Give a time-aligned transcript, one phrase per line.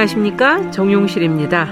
[0.00, 1.68] 안녕하십니까 정용실입니다.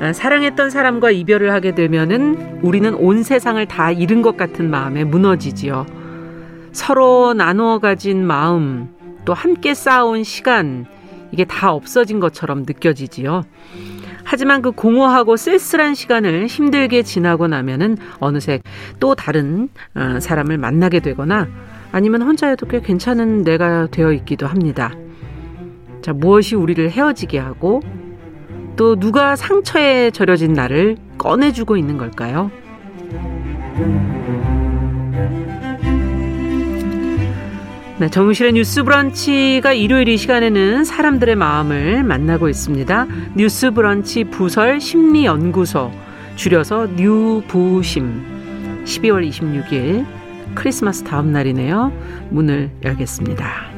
[0.00, 5.84] 아, 사랑했던 사람과 이별을 하게 되면은 우리는 온 세상을 다 잃은 것 같은 마음에 무너지지요.
[6.72, 8.88] 서로 나누어 가진 마음,
[9.24, 10.86] 또 함께 쌓아온 시간,
[11.32, 13.44] 이게 다 없어진 것처럼 느껴지지요.
[14.24, 18.60] 하지만 그 공허하고 쓸쓸한 시간을 힘들게 지나고 나면은 어느새
[19.00, 21.48] 또 다른 어, 사람을 만나게 되거나
[21.92, 24.94] 아니면 혼자여도 꽤 괜찮은 내가 되어 있기도 합니다.
[26.04, 27.80] 자, 무엇이 우리를 헤어지게 하고
[28.76, 32.50] 또 누가 상처에 절여진 나를 꺼내주고 있는 걸까요?
[37.96, 43.06] 네, 정실의 뉴스 브런치가 일요일 이 시간에는 사람들의 마음을 만나고 있습니다.
[43.34, 45.90] 뉴스 브런치 부설 심리연구소,
[46.36, 48.84] 줄여서 뉴부심.
[48.84, 50.04] 12월 26일
[50.54, 51.92] 크리스마스 다음 날이네요.
[52.28, 53.72] 문을 열겠습니다.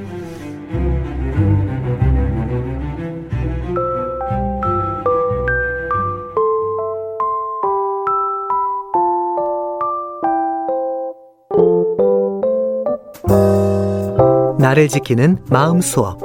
[14.66, 16.18] 나를 지키는 마음 수업.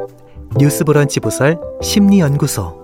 [0.58, 2.76] 뉴스 브런치 부설 심리 연구소.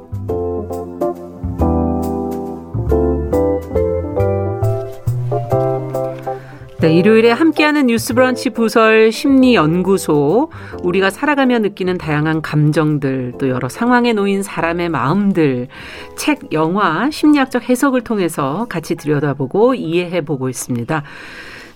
[6.80, 10.52] 네, 일요일에 함께하는 뉴스 브런치 부설 심리 연구소.
[10.84, 15.70] 우리가 살아가며 느끼는 다양한 감정들 또 여러 상황에 놓인 사람의 마음들
[16.16, 21.02] 책, 영화, 심리학적 해석을 통해서 같이 들여다보고 이해해 보고 있습니다.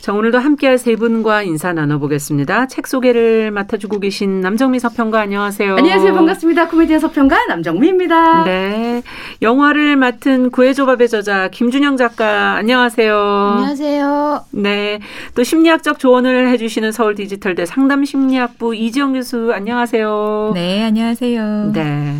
[0.01, 2.65] 자, 오늘도 함께할 세 분과 인사 나눠보겠습니다.
[2.65, 5.75] 책 소개를 맡아주고 계신 남정미 서평가 안녕하세요.
[5.75, 6.15] 안녕하세요.
[6.15, 6.69] 반갑습니다.
[6.69, 8.45] 코미디언 서평가 남정미입니다.
[8.45, 9.03] 네.
[9.43, 13.15] 영화를 맡은 구해조밥의 저자 김준영 작가 안녕하세요.
[13.15, 14.45] 안녕하세요.
[14.53, 14.99] 네.
[15.35, 20.53] 또 심리학적 조언을 해주시는 서울 디지털대 상담 심리학부 이지영 교수 안녕하세요.
[20.55, 21.73] 네, 안녕하세요.
[21.75, 22.15] 네.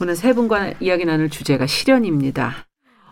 [0.00, 2.64] 오늘 세 분과 이야기 나눌 주제가 실현입니다.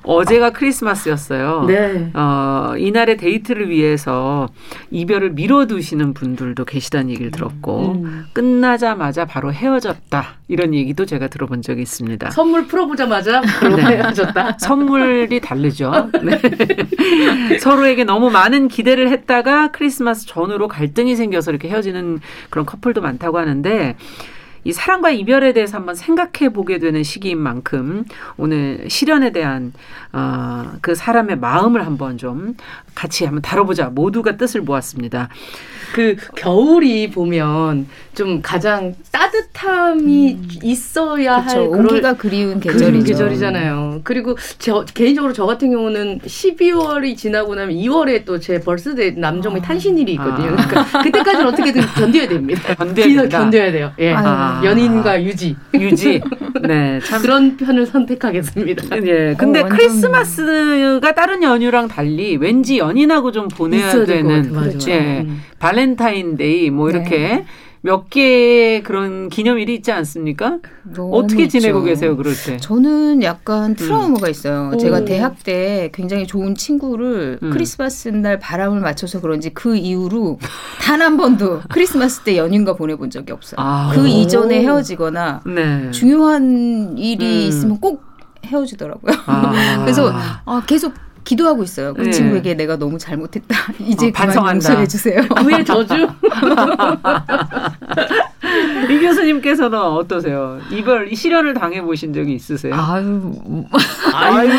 [0.03, 1.65] 어제가 크리스마스였어요.
[1.66, 2.11] 네.
[2.15, 4.49] 어, 이날의 데이트를 위해서
[4.91, 8.27] 이별을 미뤄두시는 분들도 계시다는 얘기를 들었고, 음.
[8.33, 10.25] 끝나자마자 바로 헤어졌다.
[10.49, 12.31] 이런 얘기도 제가 들어본 적이 있습니다.
[12.31, 13.83] 선물 풀어보자마자 바로 네.
[13.83, 14.59] 헤어졌다.
[14.59, 16.11] 선물이 다르죠.
[16.22, 17.59] 네.
[17.61, 23.97] 서로에게 너무 많은 기대를 했다가 크리스마스 전후로 갈등이 생겨서 이렇게 헤어지는 그런 커플도 많다고 하는데,
[24.65, 28.04] 이 사랑과 이별에 대해서 한번 생각해 보게 되는 시기인 만큼
[28.37, 29.72] 오늘 실연에 대한
[30.12, 32.56] 어, 그 사람의 마음을 한번 좀
[33.00, 33.87] 같이 한번 다뤄보자.
[33.88, 35.31] 모두가 뜻을 모았습니다.
[35.94, 41.61] 그 겨울이 보면 좀 가장 따뜻함이 있어야 그렇죠.
[41.61, 43.05] 할 그런 온기가 그리운 계절이죠.
[43.06, 44.03] 계절이잖아요.
[44.05, 50.12] 그리고 저 개인적으로 저 같은 경우는 12월이 지나고 나면 2월에 또 제 birthday 남정미 탄신일이
[50.12, 50.55] 있거든요.
[50.59, 50.67] 아.
[50.67, 52.75] 그러니까 그때까지는 어떻게든 견뎌야 됩니다.
[52.75, 53.28] 견뎌야.
[53.28, 53.93] 견뎌야 돼요.
[53.99, 54.12] 예.
[54.15, 54.61] 아.
[54.65, 56.21] 연인과 유지 유지.
[56.66, 57.21] 네, 참.
[57.22, 58.97] 그런 편을 선택하겠습니다.
[59.06, 59.34] 예.
[59.38, 64.53] 근데 어, 완전- 크리스마스가 다른 연휴랑 달리 왠지 연인하고 좀 보내야 되는.
[64.53, 64.69] 맞아요.
[64.69, 64.91] 그렇죠.
[64.91, 65.20] 예.
[65.20, 65.43] 음.
[65.59, 67.44] 발렌타인데이 뭐 이렇게 네.
[67.83, 70.59] 몇 개의 그런 기념일이 있지 않습니까?
[70.99, 71.61] 어떻게 있죠.
[71.61, 72.59] 지내고 계세요, 그럴 때?
[72.59, 74.73] 저는 약간 트라우마가 있어요.
[74.75, 74.77] 오.
[74.77, 77.51] 제가 대학 때 굉장히 좋은 친구를 음.
[77.51, 80.39] 크리스마스 날 바람을 맞춰서 그런지 그 이후로
[80.83, 83.57] 단 한 번도 크리스마스 때 연인과 보내본 적이 없어요.
[83.59, 83.91] 아.
[83.95, 85.91] 그 이전에 헤어지거나 네.
[85.93, 87.49] 중요한 일이 음.
[87.49, 88.03] 있으면 꼭
[88.45, 89.15] 헤어지더라고요.
[89.27, 89.79] 아.
[89.83, 90.12] 그래서
[90.45, 90.93] 아, 계속
[91.31, 91.95] 기도하고 있어요.
[91.95, 92.11] 그 네.
[92.11, 93.57] 친구에게 내가 너무 잘못했다.
[93.79, 94.71] 이제 어, 반성한다.
[94.71, 95.23] 용서해 주세요.
[95.47, 95.95] 왜 저주?
[98.89, 100.59] 이 교수님께서는 어떠세요?
[100.71, 102.75] 이별 이 실현을 당해 보신 적이 있으세요?
[102.75, 103.33] 아유,
[104.15, 104.51] 아유,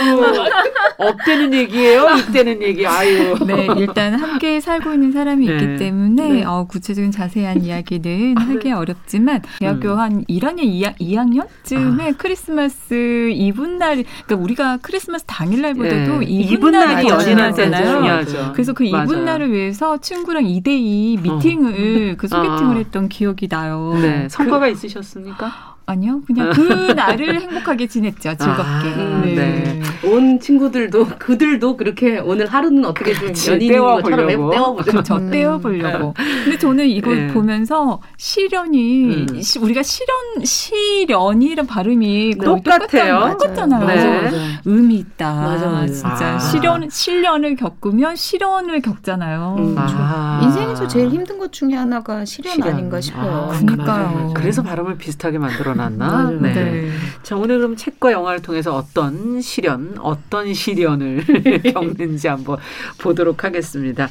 [0.98, 2.86] 업되는 얘기예요, 입되는 얘기.
[2.86, 3.36] 아유.
[3.46, 5.54] 네, 일단 함께 살고 있는 사람이 네.
[5.54, 6.44] 있기 때문에 네.
[6.46, 10.00] 어, 구체적인 자세한 이야기는 하기 어렵지만 대학교 음.
[10.00, 16.26] 한 1학년, 2, 학 년쯤에 크리스마스 이분 날, 그러니까 우리가 크리스마스 당일날보다도 네.
[16.26, 17.98] 이분, 이분 날이 날이 연인한테 중요하잖아요.
[17.98, 18.52] 중요하죠.
[18.54, 19.06] 그래서 그 맞아요.
[19.06, 22.78] 이분 날을 위해서 친구랑 2대2 미팅을 그 소개팅을 아.
[22.78, 23.71] 했던 기억이 나요.
[24.02, 25.71] 네, 성과가 있으셨습니까?
[25.92, 26.62] 아니요, 그냥 그
[26.94, 28.62] 날을 행복하게 지냈죠, 즐겁게.
[28.64, 29.82] 아, 네.
[30.04, 34.52] 온 친구들도 그들도 그렇게 오늘 하루는 어떻게 좀 연인인 것처럼 떼어보려고.
[34.52, 34.92] 떼어보죠.
[34.92, 35.16] 그렇죠.
[35.16, 35.30] 음.
[35.30, 36.14] 떼어보려고.
[36.44, 37.34] 근데 저는 이걸 네.
[37.34, 39.42] 보면서 실연이 음.
[39.42, 42.46] 시- 우리가 실연 실연이란 발음이 네.
[42.46, 43.38] 똑같아요.
[43.38, 43.86] 똑같잖아요.
[43.86, 43.96] 네.
[43.96, 44.38] 맞아, 맞아.
[44.66, 45.34] 의미 있다.
[45.34, 45.88] 맞아, 맞아.
[45.94, 46.40] 진짜 아.
[46.40, 49.56] 실연 실연을 겪으면 실연을 겪잖아요.
[49.60, 49.76] 음.
[49.78, 50.40] 아.
[50.44, 52.74] 인생에서 제일 힘든 것 중에 하나가 실현, 실현.
[52.74, 53.50] 아닌가 싶어요.
[53.52, 53.86] 아, 그러니까요.
[53.86, 54.34] 맞아요, 맞아요.
[54.36, 56.08] 그래서 발음을 비슷하게 만들어놨나 않았나?
[56.08, 56.40] 맞아요.
[56.42, 56.54] 네.
[56.54, 56.90] 네.
[57.24, 61.24] 자, 오늘 그럼 책과 영화를 통해서 어떤 시련, 어떤 시련을
[61.74, 62.58] 겪는지 한번
[63.00, 64.10] 보도록 하겠습니다.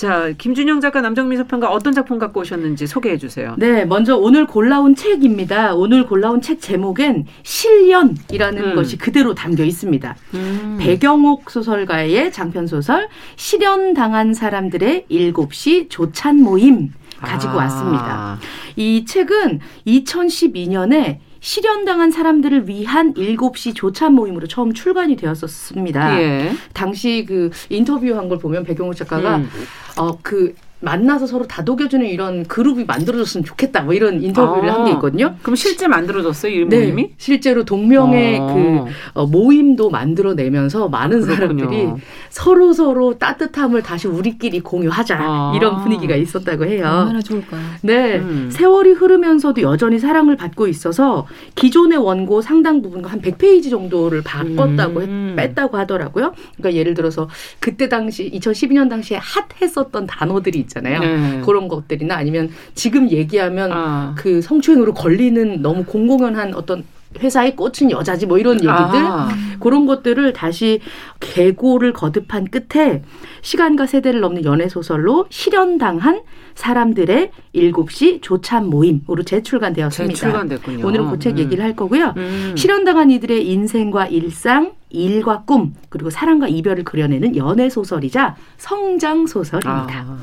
[0.00, 3.54] 자, 김준영 작가, 남정미 서평가 어떤 작품 갖고 오셨는지 소개해 주세요.
[3.58, 5.74] 네, 먼저 오늘 골라온 책입니다.
[5.74, 8.74] 오늘 골라온 책 제목엔 실련이라는 음.
[8.74, 10.16] 것이 그대로 담겨 있습니다.
[10.34, 10.78] 음.
[10.80, 17.64] 배경옥 소설가의 장편 소설 실현 당한 사람들의 일곱 시 조찬 모임 가지고 아.
[17.64, 18.38] 왔습니다.
[18.76, 26.20] 이 책은 2012년에 실현당한 사람들을 위한 일곱 시 조찬 모임으로 처음 출간이 되었었습니다.
[26.22, 26.52] 예.
[26.74, 29.50] 당시 그 인터뷰한 걸 보면 배경옥 작가가 음.
[29.96, 34.74] 어그 만나서 서로 다독여주는 이런 그룹이 만들어졌으면 좋겠다 뭐 이런 인터뷰를 아.
[34.74, 35.34] 한게 있거든요.
[35.42, 37.02] 그럼 실제 만들어졌어요, 이 모임이?
[37.02, 38.54] 네, 실제로 동명의 어.
[38.54, 41.34] 그 어, 모임도 만들어내면서 많은 그렇군요.
[41.36, 41.88] 사람들이
[42.30, 45.52] 서로 서로 따뜻함을 다시 우리끼리 공유하자 아.
[45.54, 46.86] 이런 분위기가 있었다고 해요.
[46.86, 47.60] 얼마나 좋을까요?
[47.82, 48.48] 네, 음.
[48.50, 55.36] 세월이 흐르면서도 여전히 사랑을 받고 있어서 기존의 원고 상당 부분과 한 100페이지 정도를 바꿨다고 음.
[55.38, 56.32] 했, 뺐다고 하더라고요.
[56.56, 57.28] 그러니까 예를 들어서
[57.58, 61.00] 그때 당시 2012년 당시에 핫했었던 단어들이 있잖아요.
[61.00, 61.42] 네.
[61.44, 64.14] 그런 것들이나 아니면 지금 얘기하면 아.
[64.16, 66.84] 그 성추행으로 걸리는 너무 공공연한 어떤
[67.18, 69.28] 회사에 꽂힌 여자지 뭐 이런 얘기들 아.
[69.58, 70.80] 그런 것들을 다시
[71.18, 73.02] 개고를 거듭한 끝에
[73.42, 76.22] 시간과 세대를 넘는 연애 소설로 실현당한
[76.54, 80.14] 사람들의 일곱 시 조찬 모임으로 재출간되었습니다.
[80.14, 80.86] 재출간됐군요.
[80.86, 81.38] 오늘은 그책 음.
[81.38, 82.14] 얘기를 할 거고요.
[82.16, 82.54] 음.
[82.56, 90.04] 실현당한 이들의 인생과 일상, 일과 꿈, 그리고 사랑과 이별을 그려내는 연애 소설이자 성장 소설입니다.
[90.06, 90.18] 아.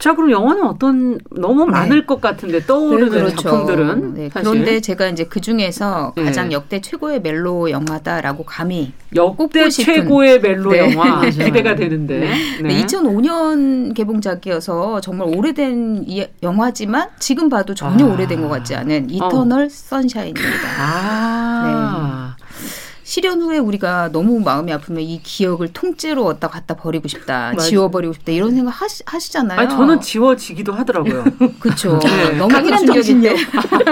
[0.00, 1.72] 자, 그럼 영화는 어떤 너무 네.
[1.72, 3.36] 많을 것 같은데 떠오르는 그렇죠.
[3.36, 6.24] 작품들은 네, 그런데 제가 이제 그 중에서 네.
[6.24, 10.78] 가장 역대 최고의 멜로 영화다라고 감히 역대 최고의 멜로 네.
[10.94, 11.20] 영화.
[11.28, 12.30] 기대가 되는데.
[12.62, 12.82] 네.
[12.86, 18.14] 2005년 개봉작이어서 정말 오래된 이- 영화지만 지금 봐도 전혀 아.
[18.14, 20.68] 오래된 것 같지 않은 이터널 선샤인입니다.
[20.78, 22.36] 아.
[23.10, 27.68] 실현 후에 우리가 너무 마음이 아프면 이 기억을 통째로 얻다 갖다 버리고 싶다, 맞아요.
[27.68, 29.58] 지워버리고 싶다 이런 생각 하시, 하시잖아요.
[29.58, 31.24] 아니 저는 지워지기도 하더라고요.
[31.58, 31.98] 그쵸.
[31.98, 32.36] 네.
[32.38, 33.34] 너무 큰 강인한 충격인데.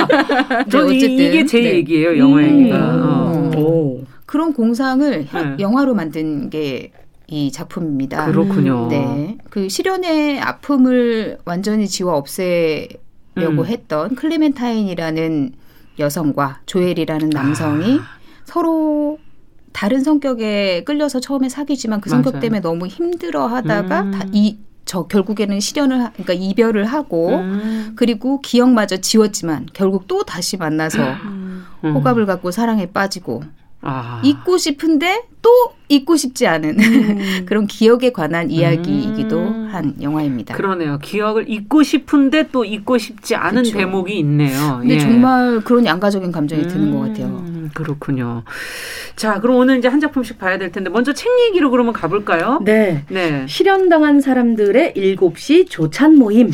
[0.70, 1.74] 저는 이- 어쨌든, 이게 제 네.
[1.74, 2.60] 얘기예요, 영화 음.
[2.60, 2.78] 얘기가.
[2.78, 3.50] 어.
[3.56, 4.04] 오.
[4.24, 5.62] 그런 공상을 현- 네.
[5.64, 6.92] 영화로 만든 게
[7.30, 8.24] 이 작품입니다.
[8.24, 8.86] 그렇군요.
[8.88, 9.36] 네.
[9.50, 12.88] 그 실현의 아픔을 완전히 지워 없애려고
[13.36, 13.66] 음.
[13.66, 15.52] 했던 클레멘타인이라는
[15.98, 18.17] 여성과 조엘이라는 남성이 아.
[18.48, 19.18] 서로
[19.74, 22.40] 다른 성격에 끌려서 처음에 사귀지만 그 성격 맞아요.
[22.40, 24.10] 때문에 너무 힘들어 하다가 음.
[24.10, 24.56] 다 이,
[24.86, 27.92] 저 결국에는 실현을, 하, 그러니까 이별을 하고 음.
[27.94, 31.66] 그리고 기억마저 지웠지만 결국 또 다시 만나서 음.
[31.84, 33.42] 호감을 갖고 사랑에 빠지고
[33.82, 34.22] 아.
[34.24, 35.50] 잊고 싶은데 또
[35.90, 36.78] 잊고 싶지 않은
[37.44, 39.68] 그런 기억에 관한 이야기이기도 음.
[39.70, 40.56] 한 영화입니다.
[40.56, 40.98] 그러네요.
[41.00, 43.76] 기억을 잊고 싶은데 또 잊고 싶지 않은 그쵸.
[43.76, 44.78] 대목이 있네요.
[44.80, 44.98] 근데 예.
[44.98, 47.57] 정말 그런 양가적인 감정이 드는 것 같아요.
[47.68, 48.42] 음, 그렇군요.
[49.16, 52.60] 자, 그럼 오늘 이제 한 작품씩 봐야 될 텐데 먼저 책 얘기로 그러면 가볼까요?
[52.64, 53.04] 네.
[53.08, 53.46] 네.
[53.46, 56.52] 실현당한 사람들의 일곱 시 조찬 모임.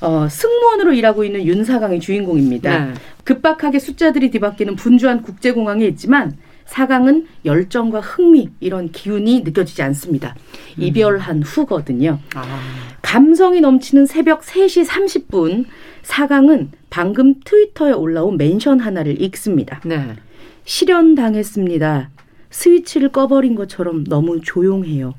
[0.00, 2.86] 어, 승무원으로 일하고 있는 윤사강의 주인공입니다.
[2.86, 2.94] 네.
[3.24, 10.34] 급박하게 숫자들이 뒤바뀌는 분주한 국제공항에 있지만 사강은 열정과 흥미 이런 기운이 느껴지지 않습니다.
[10.76, 12.18] 이별한 후거든요.
[12.34, 12.60] 아.
[13.02, 15.66] 감성이 넘치는 새벽 3시 30분
[16.02, 19.80] 사강은 방금 트위터에 올라온 멘션 하나를 읽습니다.
[19.84, 20.16] 네.
[20.64, 22.10] 실현당했습니다.
[22.50, 25.14] 스위치를 꺼버린 것처럼 너무 조용해요.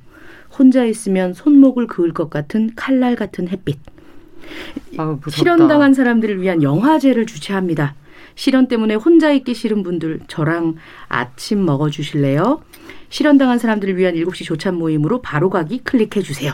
[0.57, 3.79] 혼자 있으면 손목을 그을 것 같은 칼날 같은 햇빛.
[4.97, 5.19] 아.
[5.29, 7.95] 실현당한 사람들을 위한 영화제를 주최합니다.
[8.35, 10.75] 실현 때문에 혼자 있기 싫은 분들 저랑
[11.07, 12.63] 아침 먹어 주실래요?
[13.09, 16.53] 실현당한 사람들을 위한 7시 조찬 모임으로 바로 가기 클릭해 주세요.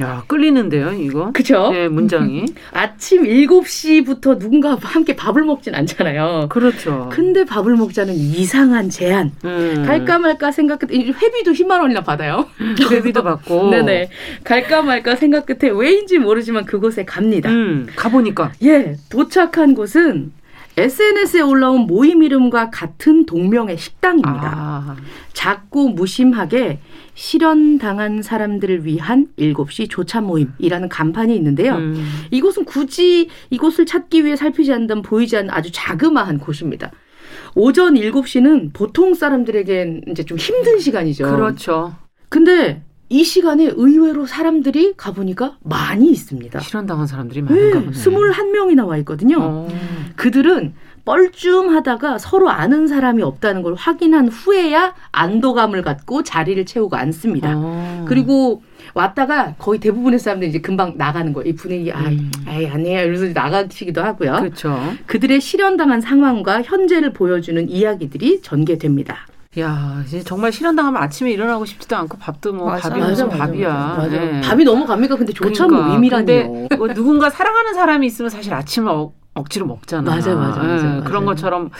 [0.00, 1.30] 야, 끌리는데요, 이거?
[1.32, 1.70] 그죠?
[1.72, 2.44] 네, 문장이.
[2.72, 6.48] 아침 7시부터 누군가와 함께 밥을 먹진 않잖아요.
[6.50, 7.08] 그렇죠.
[7.10, 9.32] 근데 밥을 먹자는 이상한 제안.
[9.44, 9.84] 음.
[9.86, 12.46] 갈까 말까 생각 끝에 이 회비도 10만 원이나 받아요.
[12.90, 13.70] 회비도 받고.
[13.70, 14.10] 네네.
[14.44, 17.50] 갈까 말까 생각 끝에 왜인지 모르지만 그곳에 갑니다.
[17.50, 18.52] 음, 가보니까.
[18.64, 20.32] 예, 도착한 곳은
[20.78, 24.52] SNS에 올라온 모임 이름과 같은 동명의 식당입니다.
[24.54, 24.96] 아,
[25.32, 26.80] 작고 무심하게
[27.16, 31.74] 실현당한 사람들을 위한 7시 조찬 모임이라는 간판이 있는데요.
[31.76, 32.06] 음.
[32.30, 36.92] 이곳은 굳이 이곳을 찾기 위해 살피지 않는다면 보이지 않는 아주 자그마한 곳입니다.
[37.54, 41.24] 오전 7시는 보통 사람들에겐 이제 좀 힘든 시간이죠.
[41.24, 41.94] 그렇죠.
[42.28, 46.60] 근데 이 시간에 의외로 사람들이 가보니까 많이 있습니다.
[46.60, 47.92] 실현당한 사람들이 많은가 보네.
[47.92, 49.38] 네, 21명이 나 와 있거든요.
[49.40, 49.68] 어.
[50.16, 50.74] 그들은
[51.06, 57.54] 뻘쭘하다가 서로 아는 사람이 없다는 걸 확인한 후에야 안도감을 갖고 자리를 채우고 앉습니다.
[57.56, 58.04] 어.
[58.08, 61.48] 그리고 왔다가 거의 대부분의 사람들이 이제 금방 나가는 거예요.
[61.48, 62.30] 이 분위기 아, 음.
[62.46, 63.00] 아이 아니에요.
[63.02, 64.32] 이러면서 나가시기도 하고요.
[64.40, 64.78] 그렇죠.
[65.06, 69.26] 그들의 실현당한 상황과 현재를 보여주는 이야기들이 전개됩니다.
[69.58, 72.90] 야, 이제 정말 실현당하면 아침에 일어나고 싶지도 않고 밥도 뭐 맞아.
[72.90, 73.94] 밥이 맞아, 무슨 밥이야.
[73.96, 74.12] 맞아.
[74.36, 74.40] 예.
[74.42, 75.16] 밥이 넘어갑니까?
[75.16, 75.88] 근데 조찬 그러니까.
[75.88, 76.26] 모임이라니요.
[76.52, 78.92] 근데 뭐 누군가 사랑하는 사람이 있으면 사실 아침을
[79.36, 80.10] 억, 억지로 먹잖아.
[80.10, 81.24] 맞아요, 맞아요, 예, 맞아요, 그런.
[81.26, 81.70] 것처럼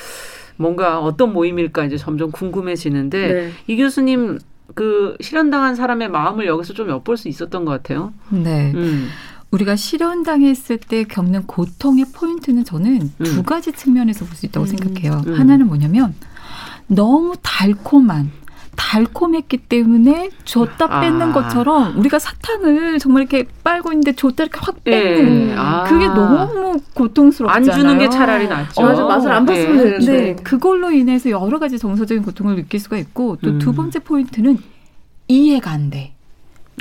[0.57, 3.51] 뭔가 어떤 모임일까 이제 점점 궁금해지는데 네.
[3.67, 4.39] 이 교수님
[4.75, 8.13] 그 실현당한 사람의 마음을 여기서 좀 엿볼 수 있었던 것 같아요.
[8.31, 8.73] 네.
[8.75, 9.09] 음.
[9.51, 13.25] 우리가 실현당했을 때 겪는 고통의 포인트는 저는 음.
[13.25, 14.77] 두 가지 측면에서 볼 수 있다고 음.
[14.77, 15.23] 생각해요.
[15.27, 15.35] 음.
[15.39, 16.15] 하나는 뭐냐면
[16.89, 18.31] 너무 달콤한
[18.77, 21.01] 달콤했기 때문에 줬다 아.
[21.01, 24.91] 뺏는 것처럼 우리가 사탕을 정말 이렇게 빨고 있는데 줬다 이렇게 확 예.
[24.91, 25.85] 뺏는 아.
[25.85, 27.73] 그게 너무 고통스럽잖아요.
[27.73, 28.83] 안 주는 게 차라리 낫죠.
[28.83, 29.83] 어, 맞아, 맛을 안 봤으면 예.
[29.83, 30.13] 되는데.
[30.13, 33.75] 네, 그걸로 인해서 여러 가지 정서적인 고통을 느낄 수가 있고 또두 음.
[33.75, 34.59] 번째 포인트는
[35.29, 36.16] 이해가 안 돼.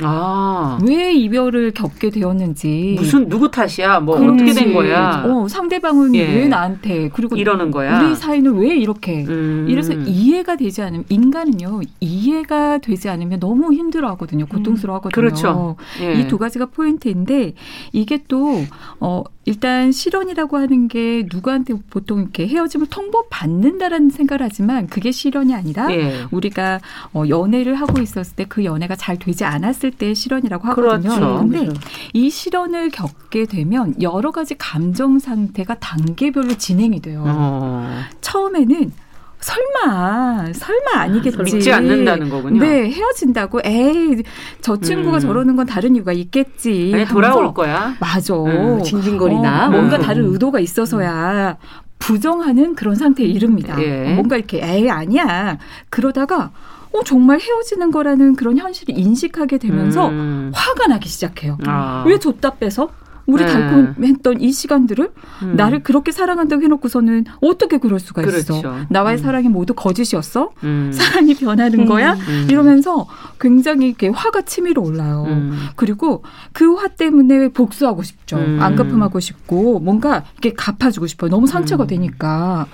[0.02, 0.78] 아.
[0.86, 4.00] 왜 이별을 겪게 되었는지 무슨 누구 탓이야?
[4.00, 4.44] 뭐 그렇지.
[4.44, 5.24] 어떻게 된 거야?
[5.24, 6.34] 어, 상대방은 예.
[6.34, 8.00] 왜 나한테 그리고 이러는 거야.
[8.02, 9.66] 우리 사이는 왜 이렇게 음.
[9.68, 15.10] 이래서 이해가 되지 않으면 인간은요 이해가 되지 않으면 너무 힘들어하거든요 고통스러워하거든요.
[15.14, 15.76] 그렇죠.
[16.02, 16.20] 예.
[16.20, 17.54] 이두 가지가 포인트인데
[17.92, 18.64] 이게 또
[19.00, 25.54] 어, 일단 실현이라고 하는 게 누구한테 보통 이렇게 헤어짐을 통보 받는다라는 생각을 하지만 그게 실현이
[25.54, 26.24] 아니라 예.
[26.30, 26.80] 우리가
[27.14, 31.14] 어, 연애를 하고 있었을 때 그 연애가 잘 되지 않았을 때 실현이라고 하거든요.
[31.14, 31.38] 그렇죠.
[31.38, 31.68] 근데
[32.12, 37.22] 이 실현을 겪게 되면 여러 가지 감정 상태가 단계별로 진행이 돼요.
[37.26, 38.00] 어.
[38.20, 38.92] 처음에는
[39.40, 42.60] 설마 설마 아니겠지 믿지 않는다는 거군요.
[42.60, 44.22] 네 헤어진다고 에이
[44.60, 45.20] 저 친구가 음.
[45.20, 47.94] 저러는 건 다른 이유가 있겠지 아니, 돌아올 거야.
[48.00, 50.02] 맞아 음, 징징거리나 어, 뭔가 음.
[50.02, 51.56] 다른 의도가 있어서야
[51.98, 53.80] 부정하는 그런 상태에 이릅니다.
[53.80, 54.12] 예.
[54.12, 55.58] 어, 뭔가 이렇게 에이 아니야
[55.90, 56.50] 그러다가
[56.92, 60.50] 어 정말 헤어지는 거라는 그런 현실을 인식하게 되면서 음.
[60.54, 61.58] 화가 나기 시작해요.
[61.66, 62.04] 아.
[62.06, 62.90] 왜 줬다 빼서
[63.26, 63.52] 우리 네.
[63.52, 65.10] 달콤했던 이 시간들을
[65.42, 65.56] 음.
[65.56, 68.60] 나를 그렇게 사랑한다고 해놓고서는 어떻게 그럴 수가 있어?
[68.60, 68.86] 그렇죠.
[68.88, 69.22] 나와의 음.
[69.22, 70.50] 사랑이 모두 거짓이었어?
[70.62, 70.90] 음.
[70.92, 72.14] 사랑이 변하는 거야?
[72.14, 72.46] 음.
[72.48, 73.06] 이러면서
[73.40, 75.24] 굉장히 이렇게 화가 치밀어 올라요.
[75.26, 75.58] 음.
[75.74, 78.36] 그리고 그 화 때문에 복수하고 싶죠.
[78.36, 78.58] 음.
[78.60, 81.30] 안 갚음하고 싶고 뭔가 이렇게 갚아주고 싶어요.
[81.30, 81.86] 너무 상처가 음.
[81.86, 82.66] 되니까.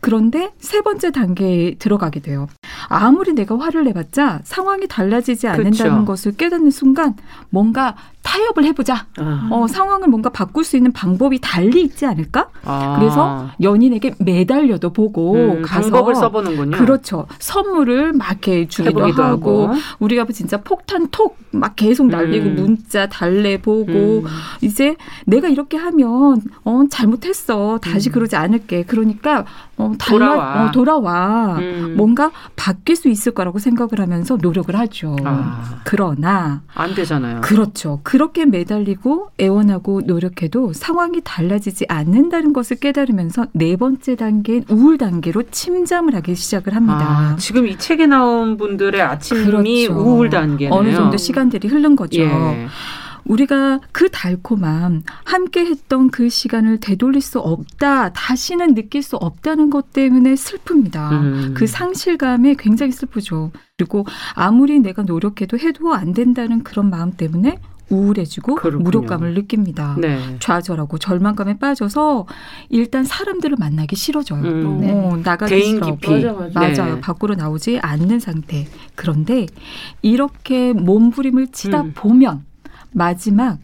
[0.00, 2.46] 그런데 세 번째 단계에 들어가게 돼요.
[2.88, 6.04] 아무리 내가 화를 내봤자 상황이 달라지지 않는다는 그쵸.
[6.04, 7.16] 것을 깨닫는 순간
[7.50, 9.06] 뭔가 타협을 해보자.
[9.18, 9.48] 아.
[9.50, 12.48] 어, 상황 을 뭔가 바꿀 수 있는 방법이 달리 있지 않을까?
[12.64, 12.96] 아.
[12.98, 16.76] 그래서 연인에게 매달려도 보고 음, 가서 방법을 써보는군요.
[16.76, 17.26] 그렇죠.
[17.38, 19.70] 선물을 막 이렇게 주기도 하고, 하고.
[19.98, 22.54] 우리가 뭐 진짜 폭탄 톡 막 계속 날리고 음.
[22.56, 24.24] 문자 달래 보고 음.
[24.60, 28.12] 이제 내가 이렇게 하면 어 잘못했어 다시 음.
[28.12, 29.44] 그러지 않을게 그러니까
[29.76, 30.64] 어 달라 돌아와.
[30.64, 31.94] 어, 돌아와 음.
[31.96, 35.16] 뭔가 바뀔 수 있을 거라고 생각을 하면서 노력을 하죠.
[35.24, 35.80] 아.
[35.84, 37.40] 그러나 안 되잖아요.
[37.40, 38.00] 그렇죠.
[38.02, 45.44] 그렇게 매달리고 애원하 고 노력해도 상황이 달라지지 않는다는 것을 깨달으면서 네 번째 단계인 우울 단계로
[45.50, 46.98] 침잠을 하기 시작을 합니다.
[46.98, 49.94] 아, 지금 이 책에 나온 분들의 아침이 그렇죠.
[49.94, 50.74] 우울 단계네요.
[50.74, 52.20] 어느 정도 시간들이 흐른 거죠.
[52.20, 52.66] 예.
[53.24, 59.94] 우리가 그 달콤함, 함께 했던 그 시간을 되돌릴 수 없다, 다시는 느낄 수 없다는 것
[59.94, 61.12] 때문에 슬픕니다.
[61.12, 61.54] 음.
[61.56, 63.52] 그 상실감에 굉장히 슬프죠.
[63.78, 64.04] 그리고
[64.34, 67.58] 아무리 내가 노력해도 해도 안 된다는 그런 마음 때문에
[67.90, 68.84] 우울해지고 그렇군요.
[68.84, 69.96] 무력감을 느낍니다.
[69.98, 70.18] 네.
[70.40, 72.26] 좌절하고 절망감에 빠져서
[72.68, 74.40] 일단 사람들을 만나기 싫어져요.
[74.42, 74.90] 음.
[74.90, 75.86] 어, 나가기 대인 싫어.
[75.94, 76.24] 깊이.
[76.24, 76.60] 맞아, 맞아.
[76.82, 76.94] 맞아요.
[76.96, 77.00] 네.
[77.00, 78.66] 밖으로 나오지 않는 상태.
[78.94, 79.46] 그런데
[80.02, 81.92] 이렇게 몸부림을 치다 음.
[81.94, 82.44] 보면
[82.92, 83.58] 마지막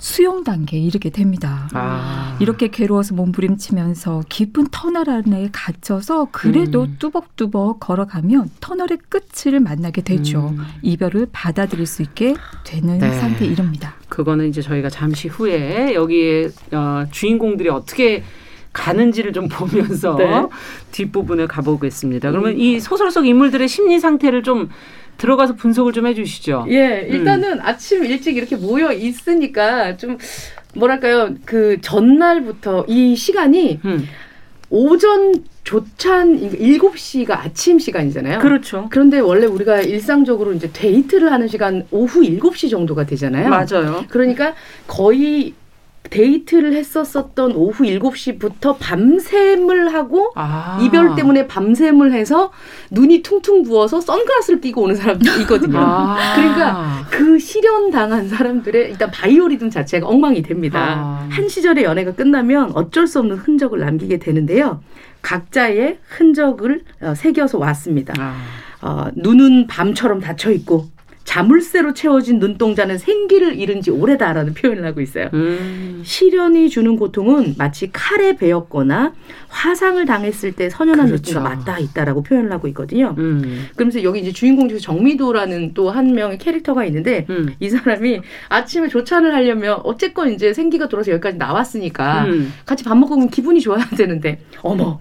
[0.00, 1.68] 수용 단계에 이르게 됩니다.
[1.74, 2.36] 아.
[2.40, 6.96] 이렇게 괴로워서 몸부림치면서 깊은 터널 안에 갇혀서 그래도 음.
[6.98, 10.54] 뚜벅뚜벅 걸어가면 터널의 끝을 만나게 되죠.
[10.56, 10.64] 음.
[10.82, 13.12] 이별을 받아들일 수 있게 되는 네.
[13.12, 13.94] 상태에 이릅니다.
[14.08, 18.24] 그거는 이제 저희가 잠시 후에 여기에 어, 주인공들이 어떻게
[18.72, 20.46] 가는지를 좀 보면서 네.
[20.92, 22.30] 뒷부분을 가보겠습니다.
[22.30, 24.70] 그러면 이 소설 속 인물들의 심리 상태를 좀
[25.20, 26.66] 들어가서 분석을 좀 해주시죠.
[26.70, 30.16] 예, 일단은 아침 일찍 이렇게 모여 있으니까 좀
[30.74, 34.08] 뭐랄까요 그 전날부터 이 시간이 음.
[34.70, 38.38] 오전 조찬 7시가 아침 시간이잖아요.
[38.38, 38.88] 그렇죠.
[38.90, 43.50] 그런데 원래 우리가 일상적으로 이제 데이트를 하는 시간 오후 7시 정도가 되잖아요.
[43.50, 44.04] 맞아요.
[44.08, 44.54] 그러니까
[44.86, 45.52] 거의
[46.08, 50.78] 데이트를 했었었던 오후 7시부터 밤샘을 하고 아.
[50.82, 52.50] 이별 때문에 밤샘을 해서
[52.90, 55.78] 눈이 퉁퉁 부어서 선글라스를 끼고 오는 사람들이 있거든요.
[55.78, 56.16] 아.
[56.34, 60.80] 그러니까 그 실현 당한 사람들의 일단 바이오리듬 자체가 엉망이 됩니다.
[60.80, 61.28] 아.
[61.30, 64.82] 한 시절의 연애가 끝나면 어쩔 수 없는 흔적을 남기게 되는데요.
[65.22, 68.14] 각자의 흔적을 어, 새겨서 왔습니다.
[68.18, 68.36] 아.
[68.82, 70.88] 어, 눈은 밤처럼 닫혀 있고
[71.30, 75.30] 자물쇠로 채워진 눈동자는 생기를 잃은 지 오래다라는 표현을 하고 있어요.
[75.32, 76.02] 음.
[76.04, 79.12] 시련이 주는 고통은 마치 칼에 베었거나
[79.46, 81.38] 화상을 당했을 때 선연한 그렇죠.
[81.38, 83.14] 느낌과 맞닿아 있다라고 표현을 하고 있거든요.
[83.18, 83.68] 음.
[83.76, 87.52] 그러면서 여기 이제 주인공 중에 정미도라는 또 한 명의 캐릭터가 있는데 음.
[87.58, 92.52] 이 사람이 아침에 조찬을 하려면 어쨌건 이제 생기가 돌아서 여기까지 나왔으니까 음.
[92.64, 94.98] 같이 밥 먹고 기분이 좋아야 되는데 어머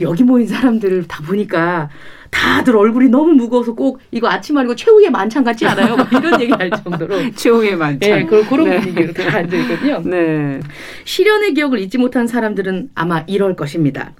[0.00, 1.90] 여기 모인 사람들을 다 보니까
[2.32, 5.94] 다들 얼굴이 너무 무거워서 꼭 이거 아침 아니고 최후의 만찬 같지 않아요?
[5.94, 8.10] 막 이런 얘기 할 정도로 최후의 만찬.
[8.10, 8.80] 예, 그, 그런 네.
[8.80, 10.00] 분위기로 다 앉아 있거든요.
[10.04, 10.58] 네.
[11.04, 14.12] 시련의 기억을 잊지 못한 사람들은 아마 이럴 것입니다.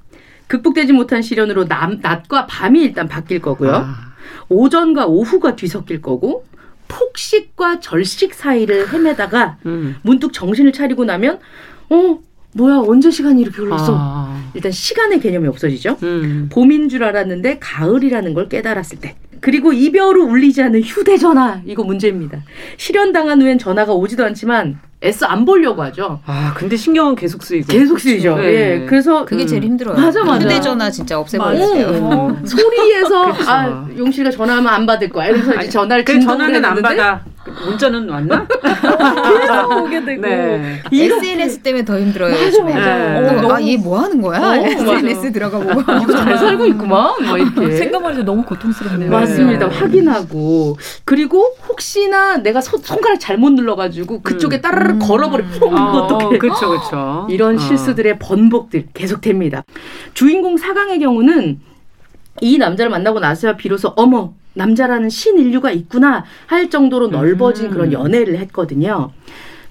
[0.46, 3.74] 극복되지 못한 시련으로 남, 낮과 밤이 일단 바뀔 거고요.
[3.74, 4.12] 아.
[4.50, 6.44] 오전과 오후가 뒤섞일 거고
[6.88, 9.96] 폭식과 절식 사이를 헤매다가 음.
[10.02, 11.40] 문득 정신을 차리고 나면
[11.88, 12.18] 어
[12.54, 13.96] 뭐야 언제 시간이 이렇게 흘렀어?
[13.98, 14.42] 아.
[14.54, 15.96] 일단 시간의 개념이 없어지죠.
[16.02, 16.48] 음.
[16.52, 19.16] 봄인 줄 알았는데 가을이라는 걸 깨달았을 때.
[19.40, 22.38] 그리고 이별후 울리지 않는 휴대전화 이거 문제입니다.
[22.76, 26.20] 실현당한 후엔 전화가 오지도 않지만 애써 안 보려고 하죠.
[26.26, 27.66] 아, 근데 신경은 계속 쓰이고.
[27.66, 28.36] 계속 쓰이죠.
[28.36, 28.44] 네.
[28.82, 29.46] 예, 그래서 그게 음.
[29.48, 29.96] 제일 힘들어요.
[29.96, 30.44] 맞아, 맞아.
[30.44, 31.88] 휴대전화 진짜 없애버리세요.
[31.88, 33.50] 어, 소리에서 그렇죠.
[33.50, 35.30] 아 용실이가 전화하면 안 받을 거야.
[35.30, 37.24] 이제 전화를 그 전화는 안 받아.
[37.50, 38.46] 문자는 왔나?
[38.62, 40.82] 계속 오게 되고 네.
[40.92, 42.32] SNS 때문에 더 힘들어요.
[42.34, 42.62] 맞아.
[42.64, 43.46] 맞아.
[43.48, 44.38] 어, 아, 얘 뭐 하는 거야?
[44.38, 45.32] 어, SNS 맞아.
[45.32, 45.80] 들어가 보고.
[45.80, 47.12] 이거 잘 살고 있구만.
[47.26, 47.76] 뭐 이렇게.
[47.76, 49.10] 생각만 해도 너무 고통스럽네요.
[49.10, 49.68] 맞습니다.
[49.68, 49.76] 네.
[49.76, 54.62] 확인하고 그리고 혹시나 내가 손, 손가락 잘못 눌러가지고 그쪽에 음.
[54.62, 54.98] 따르르 음.
[55.00, 55.44] 걸어버려.
[55.58, 56.38] 퐁 어, 어떻게?
[56.38, 57.26] 그렇죠, 그렇죠.
[57.30, 57.58] 이런 어.
[57.58, 59.64] 실수들의 번복들 계속됩니다.
[60.14, 61.58] 주인공 사강의 경우는
[62.42, 67.70] 이 남자를 만나고 나서야 비로소 어머 남자라는 신인류가 있구나 할 정도로 넓어진 음.
[67.70, 69.12] 그런 연애를 했거든요.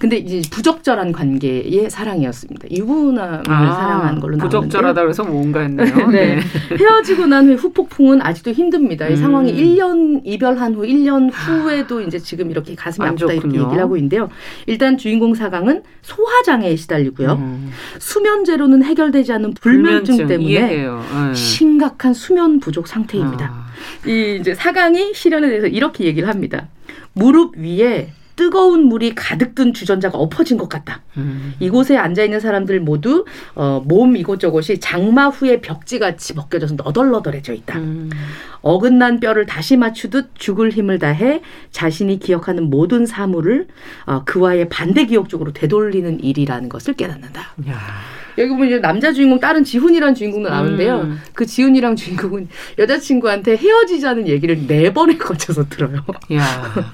[0.02, 2.72] 근데 이제 부적절한 관계의 사랑이었습니다.
[2.72, 5.94] 유부남을 사랑한 걸로 나오는데 아, 부적절하다 그래서 뭔가 했네요.
[6.10, 6.40] 네.
[6.76, 9.06] 헤어지고 난 후에 후폭풍은 아직도 힘듭니다.
[9.06, 9.16] 이 음.
[9.16, 13.66] 상황이 1년 이별한 후 1년 후에도 이제 지금 이렇게 가슴이 안 아프다 이렇게 좋군요.
[13.66, 14.28] 얘기를 하고 있는데요.
[14.66, 17.34] 일단 주인공 사강은 소화 장애에 시달리고요.
[17.34, 17.70] 음.
[18.00, 21.00] 수면제로는 해결되지 않는 불면증, 때문에 이해해요.
[21.28, 21.34] 네.
[21.34, 23.44] 심각한 수면 부족 상태입니다.
[23.44, 24.08] 아.
[24.08, 26.66] 이 이제 사강이 실현에 대해서 이렇게 얘기를 합니다.
[27.12, 31.02] 무릎 위에 뜨거운 물이 가득 든 주전자가 엎어진 것 같다.
[31.16, 31.54] 음.
[31.60, 37.78] 이곳에 앉아 있는 사람들 모두 어, 몸 이곳저곳이 장마 후에 벽지같이 벗겨져서 너덜너덜해져 있다.
[37.78, 38.10] 음.
[38.62, 43.68] 어긋난 뼈를 다시 맞추듯 죽을 힘을 다해 자신이 기억하는 모든 사물을
[44.06, 47.40] 어, 그와의 반대 기억 쪽으로 되돌리는 일이라는 것을 깨닫는다.
[47.68, 48.21] 야.
[48.38, 51.00] 여기 보면 이제 남자 주인공 다른 지훈이라는 주인공도 나오는데요.
[51.02, 51.20] 음.
[51.34, 56.04] 그 지훈이랑 주인공은 여자친구한테 헤어지자는 얘기를 네 번에 거쳐서 들어요.
[56.32, 56.44] 야,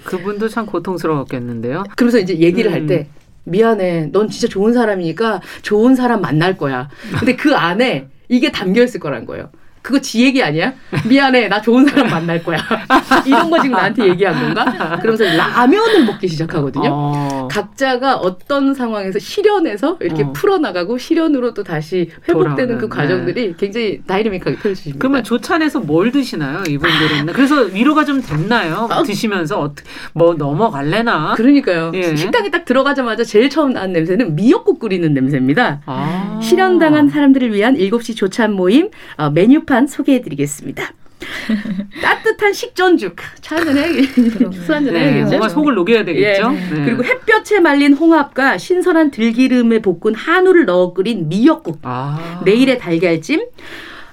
[0.04, 1.84] 그분도 참 고통스러웠겠는데요.
[1.96, 2.74] 그러면서 이제 얘기를 음.
[2.74, 3.08] 할때
[3.44, 4.10] 미안해.
[4.12, 6.88] 넌 진짜 좋은 사람이니까 좋은 사람 만날 거야.
[7.18, 9.50] 근데 그 안에 이게 담겨 있을 거란 거예요.
[9.88, 10.74] 그거 지 얘기 아니야?
[11.08, 11.48] 미안해.
[11.48, 12.58] 나 좋은 사람 만날 거야.
[13.24, 14.98] 이런 거 지금 나한테 얘기한 건가?
[15.00, 16.90] 그러면서 라면을 먹기 시작하거든요.
[16.92, 17.48] 어.
[17.50, 20.32] 각자가 어떤 상황에서 실현해서 이렇게 어.
[20.34, 24.98] 풀어나가고 실현으로 또 다시 회복되는 돌아오는, 그 과정들이 굉장히 다이내믹하게 펼쳐집니다.
[24.98, 27.32] 그러면 조찬에서 뭘 드시나요, 이분들은?
[27.32, 28.88] 그래서 위로가 좀 됐나요?
[28.90, 29.02] 아.
[29.02, 31.32] 드시면서 어떻게 뭐 넘어갈래나?
[31.34, 31.92] 그러니까요.
[31.94, 32.14] 예.
[32.14, 35.80] 식당에 딱 들어가자마자 제일 처음 나는 냄새는 미역국 끓이는 냄새입니다.
[35.86, 36.38] 아.
[36.42, 40.92] 실현당한 사람들을 위한 7시 조찬 모임 어, 메뉴판 소개해드리겠습니다.
[42.02, 43.16] 따뜻한 식전죽.
[43.40, 44.52] 차 한잔 해야겠죠.
[44.52, 45.28] 술 한잔 네, 해야겠죠.
[45.28, 46.52] 뭔가 속을 녹여야 되겠죠.
[46.54, 46.74] 예.
[46.74, 46.84] 네.
[46.84, 51.80] 그리고 햇볕에 말린 홍합과 신선한 들기름에 볶은 한우를 넣어 끓인 미역국.
[51.82, 52.40] 아.
[52.44, 53.46] 내일의 달걀찜.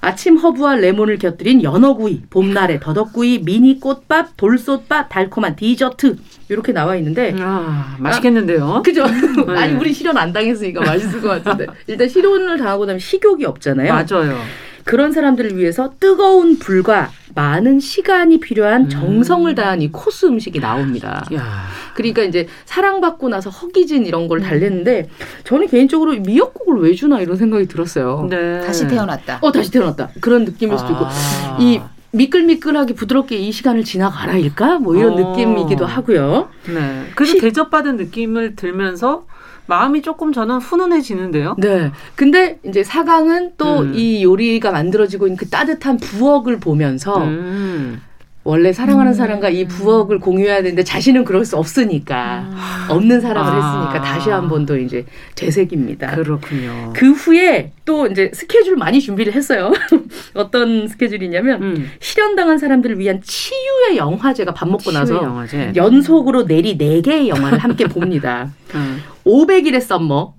[0.02, 6.16] 아침 허브와 레몬을 곁들인 연어구이, 봄날의 더덕구이, 미니 꽃밥, 돌솥밥, 달콤한 디저트
[6.48, 8.82] 이렇게 나와 있는데 아, 맛있겠는데요?
[8.84, 9.04] 그죠?
[9.48, 9.56] 네.
[9.56, 13.92] 아니 우리 실현 안 당했으니까 맛있을 것 같은데 일단 실현을 당하고 나면 식욕이 없잖아요.
[13.92, 14.38] 맞아요.
[14.86, 18.88] 그런 사람들을 위해서 뜨거운 불과 많은 시간이 필요한 음.
[18.88, 21.24] 정성을 다한 이 코스 음식이 나옵니다.
[21.34, 21.64] 야.
[21.94, 25.08] 그러니까 이제 사랑받고 나서 허기진 이런 걸 달랬는데
[25.42, 28.28] 저는 개인적으로 미역국을 왜 주나 이런 생각이 들었어요.
[28.30, 28.60] 네.
[28.60, 29.40] 다시 태어났다.
[29.42, 31.58] 어 다시 태어났다 그런 느낌일 수도 있고 아.
[31.60, 31.80] 이
[32.16, 35.30] 미끌미끌하게 부드럽게 이 시간을 지나가라일까 뭐 이런 어.
[35.30, 36.48] 느낌이기도 하고요.
[36.68, 37.04] 네.
[37.14, 39.26] 그래서 시- 대접받은 느낌을 들면서
[39.66, 41.56] 마음이 조금 저는 훈훈해지는데요.
[41.58, 41.90] 네.
[42.14, 43.92] 근데 이제 사강은 또 음.
[43.94, 48.00] 이 요리가 만들어지고 있는 그 따뜻한 부엌을 보면서 음.
[48.46, 49.14] 원래 사랑하는 음.
[49.14, 52.48] 사람과 이 부엌을 공유해야 되는데 자신은 그럴 수 없으니까
[52.88, 53.54] 없는 사람을 아.
[53.90, 55.04] 했으니까 다시 한 번 더 이제
[55.34, 56.14] 재색입니다.
[56.14, 56.92] 그렇군요.
[56.94, 59.72] 그 후에 또 이제 스케줄 많이 준비를 했어요.
[60.34, 61.90] 어떤 스케줄이냐면 음.
[61.98, 65.72] 실현당한 사람들을 위한 치유의 영화제가 밥 먹고 나서 영화제.
[65.74, 68.52] 연속으로 내리 네개의 영화를 함께 봅니다.
[68.76, 69.02] 음.
[69.26, 70.34] 500일의 썸머,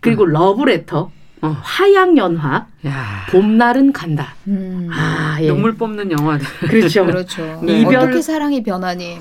[0.00, 1.10] 그리고 러브레터,
[1.44, 1.56] 어.
[1.62, 3.26] 화양연화, 야.
[3.30, 4.34] 봄날은 간다.
[4.48, 4.88] 음.
[4.92, 5.48] 아, 예.
[5.48, 6.46] 눈물 뽑는 영화들.
[6.68, 7.04] 그렇죠.
[7.06, 7.60] 그렇죠.
[7.64, 7.80] 네.
[7.80, 9.18] 이별- 어떻게 사랑이 변하니?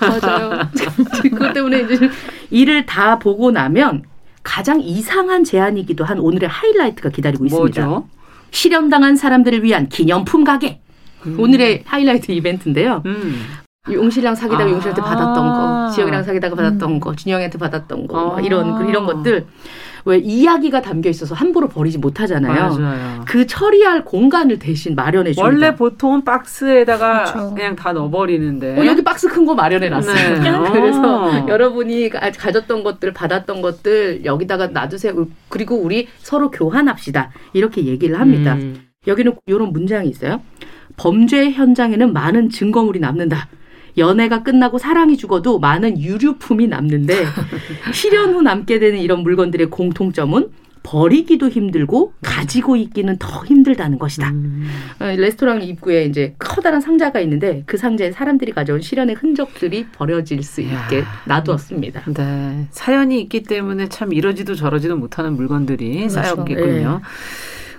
[0.00, 0.68] 맞아요.
[1.30, 2.10] 그것 때문에 이제
[2.50, 4.02] 이를 다 보고 나면
[4.42, 7.86] 가장 이상한 제안이기도 한 오늘의 하이라이트가 기다리고 있습니다.
[7.86, 8.08] 뭐죠?
[8.50, 10.80] 실현당한 사람들을 위한 기념품 가게.
[11.38, 13.02] 오늘의 하이라이트 이벤트인데요.
[13.06, 13.44] 음.
[13.90, 14.70] 용실이랑 사귀다가 아.
[14.70, 18.86] 용실한테 받았던 거, 지영이랑 사귀다가 받았던 거, 준영이한테 받았던 거, 막 이런 아.
[18.86, 19.46] 이런 것들
[20.04, 22.76] 왜 이야기가 담겨 있어서 함부로 버리지 못하잖아요.
[22.76, 23.24] 맞아요.
[23.26, 25.42] 그 처리할 공간을 대신 마련해 줍니다.
[25.42, 27.54] 원래 보통은 박스에다가 그렇죠.
[27.54, 28.78] 그냥 다 넣어버리는데.
[28.80, 30.38] 어, 여기 박스 큰 거 마련해 놨어요.
[30.40, 30.50] 네.
[30.72, 31.46] 그래서 어.
[31.48, 35.26] 여러분이 가- 가졌던 것들, 받았던 것들 여기다가 놔두세요.
[35.48, 37.30] 그리고 우리 서로 교환합시다.
[37.52, 38.54] 이렇게 얘기를 합니다.
[38.54, 38.86] 음.
[39.06, 40.42] 여기는 이런 문장이 있어요.
[40.96, 43.48] 범죄 현장에는 많은 증거물이 남는다.
[43.96, 47.24] 연애가 끝나고 사랑이 죽어도 많은 유류품이 남는데
[47.92, 50.50] 실현 후 남게 되는 이런 물건들의 공통점은
[50.82, 54.30] 버리기도 힘들고 가지고 있기는 더 힘들다는 것이다.
[54.30, 54.66] 음.
[54.98, 60.62] 어, 레스토랑 입구에 이제 커다란 상자가 있는데 그 상자에 사람들이 가져온 실현의 흔적들이 버려질 수
[60.62, 61.04] 있게 이야.
[61.26, 62.04] 놔두었습니다.
[62.14, 62.66] 네.
[62.70, 66.14] 사연이 있기 때문에 참 이러지도 저러지도 못하는 물건들이 그렇죠.
[66.14, 67.02] 쌓였겠군요.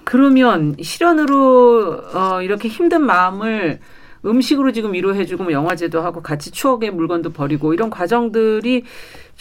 [0.03, 3.79] 그러면 실현으로 어, 이렇게 힘든 마음을
[4.25, 8.83] 음식으로 지금 위로해주고 뭐 영화제도 하고 같이 추억의 물건도 버리고 이런 과정들이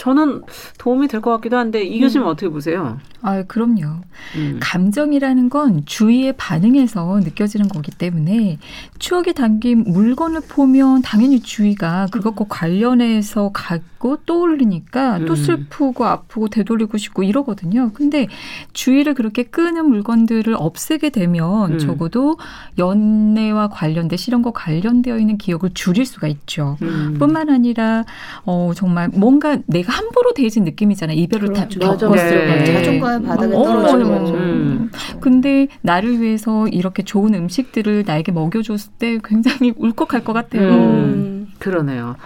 [0.00, 0.42] 저는
[0.78, 2.98] 도움이 될 것 같기도 한데 이 교수님 어떻게 보세요?
[3.20, 4.00] 아, 그럼요.
[4.36, 4.58] 음.
[4.62, 8.56] 감정이라는 건 주위의 반응에서 느껴지는 거기 때문에
[8.98, 15.36] 추억이 담긴 물건을 보면 당연히 주위가 그것과 관련해서 갖고 떠올리니까 또 음.
[15.36, 17.90] 슬프고 아프고 되돌리고 싶고 이러거든요.
[17.92, 18.26] 근데
[18.72, 21.78] 주위를 그렇게 끄는 물건들을 없애게 되면 음.
[21.78, 22.38] 적어도
[22.78, 26.78] 연애와 관련된 실험과 관련되어 있는 기억을 줄일 수가 있죠.
[26.80, 27.16] 음.
[27.18, 28.04] 뿐만 아니라
[28.46, 31.16] 어 정말 뭔가 내가 함부로 대해진 느낌이잖아요.
[31.18, 31.80] 이별을 다 그렇죠.
[31.80, 32.64] 겪었을.
[32.64, 32.72] 때.
[32.72, 34.34] 자존감의 바닥에 어, 떨어지는 맞아, 거죠.
[34.34, 34.90] 음.
[35.20, 40.68] 근데 나를 위해서 이렇게 좋은 음식들을 나에게 먹여줬을 때 굉장히 울컥할 것 같아요.
[40.68, 41.48] 음.
[41.58, 42.16] 그러네요.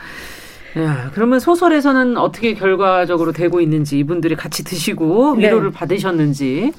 [0.76, 5.46] 야, 그러면 소설에서는 어떻게 결과적으로 되고 있는지 이분들이 같이 드시고 네.
[5.46, 6.72] 위로를 받으셨는지.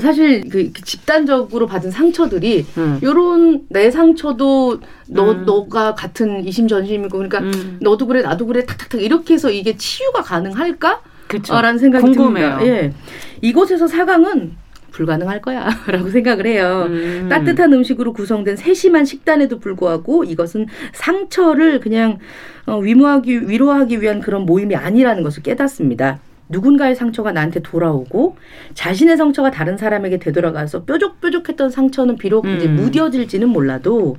[0.00, 3.00] 사실 그 집단적으로 받은 상처들이 음.
[3.02, 5.44] 요런 내 상처도 너 음.
[5.44, 7.78] 너가 같은 이심전심이고 그러니까 음.
[7.80, 11.00] 너도 그래 나도 그래 탁탁탁 이렇게 해서 이게 치유가 가능할까?
[11.26, 11.60] 그쵸.
[11.60, 12.58] 라는 생각이 궁금해요.
[12.58, 12.66] 듭니다.
[12.66, 12.92] 예.
[13.40, 14.61] 이곳에서 사강은
[14.92, 16.86] 불가능할 거야 라고 생각을 해요.
[16.88, 17.26] 음.
[17.28, 22.18] 따뜻한 음식으로 구성된 세심한 식단에도 불구하고 이것은 상처를 그냥
[22.66, 26.20] 어, 위무하기 위로하기 위한 그런 모임이 아니라는 것을 깨닫습니다.
[26.48, 28.36] 누군가의 상처가 나한테 돌아오고
[28.74, 32.76] 자신의 상처가 다른 사람에게 되돌아가서 뾰족뾰족했던 상처는 비록 이제 음.
[32.76, 34.16] 무뎌질지는 몰라도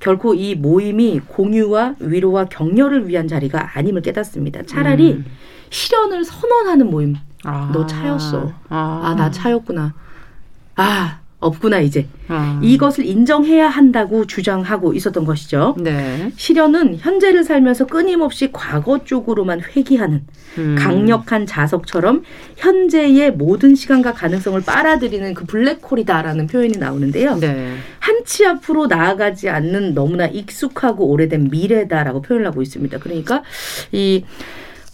[0.00, 4.62] 결코 이 모임이 공유와 위로와 격려를 위한 자리가 아님을 깨닫습니다.
[4.66, 5.24] 차라리 음.
[5.70, 7.14] 실현을 선언하는 모임.
[7.44, 7.70] 아.
[7.72, 8.52] 너 차였어.
[8.68, 9.94] 아, 아, 나 차였구나.
[10.78, 12.06] 아, 없구나, 이제.
[12.28, 12.60] 아.
[12.62, 15.76] 이것을 인정해야 한다고 주장하고 있었던 것이죠.
[15.78, 16.32] 네.
[16.36, 20.24] 실현은 현재를 살면서 끊임없이 과거 쪽으로만 회귀하는
[20.58, 20.76] 음.
[20.78, 22.22] 강력한 자석처럼
[22.56, 27.36] 현재의 모든 시간과 가능성을 빨아들이는 그 블랙홀이다라는 표현이 나오는데요.
[27.36, 27.74] 네.
[27.98, 32.98] 한치 앞으로 나아가지 않는 너무나 익숙하고 오래된 미래다라고 표현을 하고 있습니다.
[32.98, 33.42] 그러니까
[33.92, 34.24] 이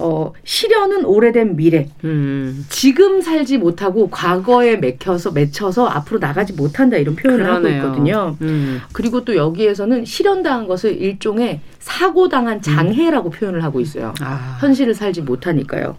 [0.05, 2.67] 어, 실현은 오래된 미래, 음.
[2.69, 7.77] 지금 살지 못하고 과거에 맥혀서 맺혀서 앞으로 나가지 못한다 이런 표현을 그러네요.
[7.77, 8.37] 하고 있거든요.
[8.43, 8.83] 음.
[8.93, 14.13] 그리고 또 여기에서는 실현당한 것을 일종의 사고당한 장애라고 표현을 하고 있어요.
[14.21, 14.59] 아.
[14.61, 15.97] 현실을 살지 못하니까요.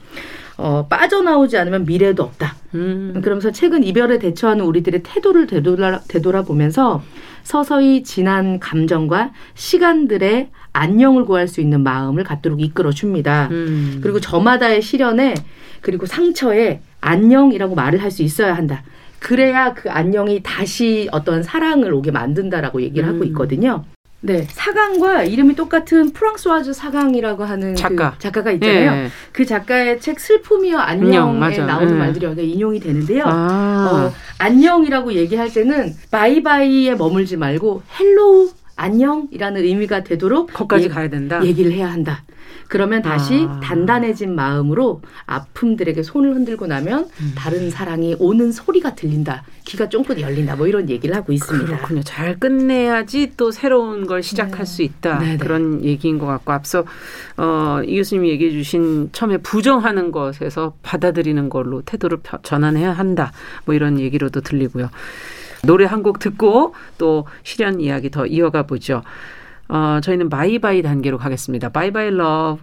[0.58, 2.56] 어, 빠져나오지 않으면 미래도 없다.
[2.76, 3.20] 음.
[3.24, 7.02] 그러면서 최근 이별에 대처하는 우리들의 태도를 되돌아, 되돌아보면서
[7.46, 13.48] 서서히 지난 감정과 시간들의 안녕을 구할 수 있는 마음을 갖도록 이끌어 줍니다.
[13.52, 14.00] 음.
[14.02, 15.36] 그리고 저마다의 시련에
[15.82, 18.84] 그리고 상처에 안녕이라고 말을 할 수 있어야 한다.
[19.20, 23.26] 그래야 그 안녕이 다시 어떤 사랑을 오게 만든다라고 얘기를 하고 음.
[23.28, 23.86] 있거든요.
[24.22, 28.12] 네, 사강과 이름이 똑같은 프랑스와즈 사강이라고 하는 작가.
[28.14, 29.04] 그 작가가 있잖아요.
[29.04, 29.08] 예.
[29.32, 31.66] 그 작가의 책 슬픔이여 안녕, 안녕에 맞아.
[31.66, 31.98] 나오는 예.
[31.98, 33.24] 말들이 여기 인용이 되는데요.
[33.28, 33.90] 아.
[33.92, 41.10] 어, 안녕이라고 얘기할 때는 bye bye에 머물지 말고 hello 안녕이라는 의미가 되도록 거기까지 예- 가야
[41.10, 41.44] 된다.
[41.46, 42.24] 얘기를 해야 한다.
[42.68, 43.60] 그러면 다시 아.
[43.64, 47.32] 단단해진 마음으로 아픔들에게 손을 흔들고 나면 음.
[47.36, 49.44] 다른 사랑이 오는 소리가 들린다.
[49.66, 50.56] 귀가 쫑긋 열린다.
[50.56, 51.66] 뭐 이런 얘기를 하고 있습니다.
[51.68, 52.02] 그렇군요.
[52.04, 55.20] 잘 끝내야지 또 새로운 걸 시작할 수 있다.
[55.20, 55.38] 네, 네.
[55.38, 56.86] 그런 얘기인 것 같고 앞서
[57.38, 63.32] 어, 이 교수님이 얘기해 주신 처음에 부정하는 것에서 받아들이는 걸로 태도를 펴- 전환해야 한다.
[63.66, 64.90] 뭐 이런 얘기로도 들리고요.
[65.66, 69.02] 노래 한 곡 듣고 또 실연 이야기 더 이어가 보죠.
[69.68, 71.70] 어, 저희는 bye bye 단계로 가겠습니다.
[71.70, 72.62] Bye Bye Love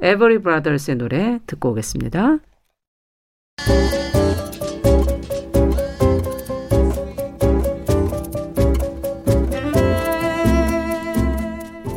[0.00, 2.38] 에벌리 브라더스의 노래 듣고 오겠습니다.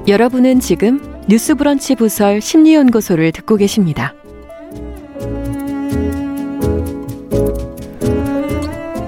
[0.08, 4.14] 여러분은 지금 뉴스 브런치 부설 심리 연구소를 듣고 계십니다.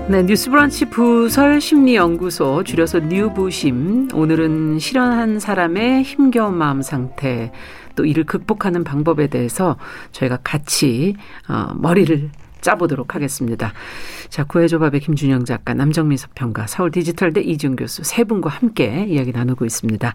[0.07, 7.51] 네, 뉴스브런치 부설 심리연구소 줄여서 뉴부심 오늘은 실현한 사람의 힘겨운 마음 상태
[7.95, 9.77] 또 이를 극복하는 방법에 대해서
[10.11, 11.15] 저희가 같이
[11.49, 12.29] 어, 머리를
[12.61, 13.73] 짜보도록 하겠습니다.
[14.29, 19.65] 자, 구해조밥의 김준영 작가, 남정미 서평가, 서울 디지털대 이준 교수 세 분과 함께 이야기 나누고
[19.65, 20.13] 있습니다.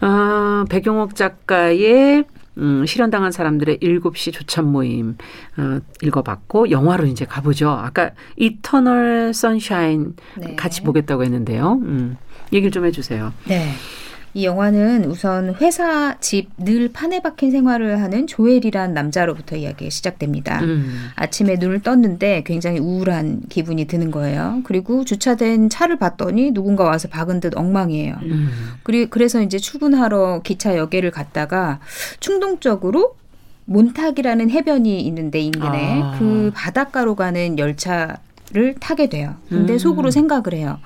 [0.00, 2.24] 어, 백용옥 작가의
[2.58, 5.16] 음, 실현당한 사람들의 7시 조찬 모임
[5.56, 7.70] 어, 읽어봤고 영화로 이제 가보죠.
[7.70, 10.56] 아까 이터널 선샤인 네.
[10.56, 11.74] 같이 보겠다고 했는데요.
[11.82, 12.16] 음,
[12.52, 13.32] 얘기를 좀 해주세요.
[13.46, 13.72] 네.
[14.38, 20.60] 이 영화는 우선 회사 집 늘 판에 박힌 생활을 하는 조엘이란 남자로부터 이야기가 시작됩니다.
[20.60, 21.08] 음.
[21.16, 24.60] 아침에 눈을 떴는데 굉장히 우울한 기분이 드는 거예요.
[24.64, 28.14] 그리고 주차된 차를 봤더니 누군가 와서 박은 듯 엉망이에요.
[28.22, 28.48] 음.
[28.84, 31.80] 그리, 그래서 이제 출근하러 기차 역에를 갔다가
[32.20, 33.16] 충동적으로
[33.64, 36.16] 몬탁이라는 해변이 있는데 인근에 아.
[36.18, 39.34] 그 바닷가로 가는 열차를 타게 돼요.
[39.48, 39.78] 근데 음.
[39.78, 40.78] 속으로 생각을 해요.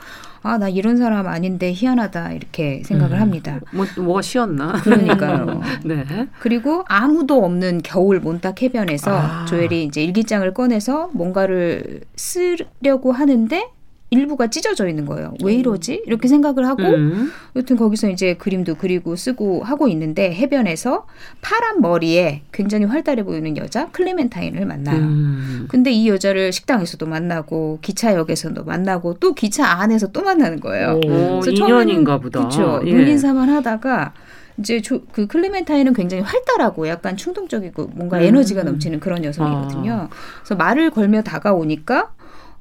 [0.43, 3.21] 아, 나 이런 사람 아닌데 희한하다 이렇게 생각을 음.
[3.21, 3.61] 합니다.
[3.73, 4.73] 뭐 뭐가 쉬었나?
[4.83, 5.61] 그러니까요.
[5.85, 6.05] 네.
[6.41, 9.45] 그리고 아무도 없는 겨울 몬탁 해변에서 아.
[9.47, 13.71] 조엘이 이제 일기장을 꺼내서 뭔가를 쓰려고 하는데
[14.12, 15.33] 일부가 찢어져 있는 거예요.
[15.42, 16.03] 왜 이러지?
[16.07, 17.33] 이렇게 생각을 하고 음.
[17.57, 21.07] 여튼 거기서 이제 그림도 그리고 쓰고 하고 있는데 해변에서
[21.40, 24.98] 파란 머리에 굉장히 활달해 보이는 여자 클레멘타인을 만나요.
[24.98, 25.66] 음.
[25.70, 31.01] 근데 이 여자를 식당에서도 만나고 기차역에서도 만나고 또 기차 안에서 또 만나는 거예요.
[31.07, 32.40] 오, 그래서 인연인가 보다.
[32.40, 32.83] 그렇죠.
[32.85, 32.92] 예.
[32.92, 34.12] 눈인사만 하다가
[34.59, 38.25] 이제 조, 그 클레멘타인은 굉장히 활달하고 약간 충동적이고 뭔가 음.
[38.25, 40.11] 에너지가 넘치는 그런 여성이거든요.
[40.42, 42.12] 그래서 말을 걸며 다가오니까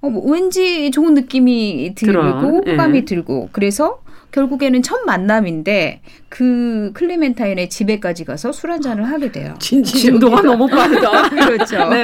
[0.02, 2.62] 어, 뭐 왠지 좋은 느낌이 들고 들어요.
[2.66, 2.72] 예.
[2.72, 4.00] 호감이 들고 그래서
[4.32, 9.54] 결국에는 첫 만남인데 그 클레멘타인의 집에까지 가서 술 한 잔을 하게 돼요.
[9.60, 11.28] 진도가 너무 빠르다.
[11.30, 11.90] 그렇죠.
[11.90, 12.04] 네.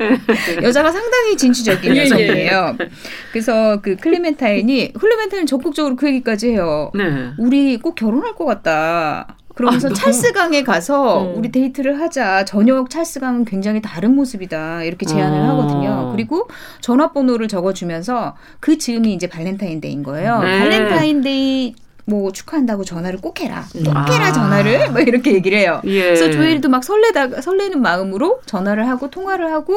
[0.64, 2.76] 여자가 상당히 진취적인 예, 여성이에요.
[3.32, 6.90] 그래서 그 클레멘타인이 클레멘타인 적극적으로 그 얘기까지 해요.
[6.94, 7.04] 네.
[7.38, 9.36] 우리 꼭 결혼할 것 같다.
[9.60, 11.34] 그러면서 아, 찰스강에 가서 어.
[11.36, 12.46] 우리 데이트를 하자.
[12.46, 14.84] 저녁 찰스강은 굉장히 다른 모습이다.
[14.84, 15.44] 이렇게 제안을 어.
[15.50, 16.12] 하거든요.
[16.12, 16.48] 그리고
[16.80, 20.40] 전화번호를 적어주면서 그 즈음이 이제 발렌타인데이인 거예요.
[20.40, 20.60] 네.
[20.60, 23.64] 발렌타인데이 뭐 축하한다고 전화를 꼭 해라.
[23.72, 24.04] 꼭 아.
[24.12, 24.90] 해라 전화를.
[24.92, 25.80] 뭐 이렇게 얘기를 해요.
[25.84, 26.02] 예.
[26.02, 29.74] 그래서 조엘도 막 설레다 설레는 마음으로 전화를 하고 통화를 하고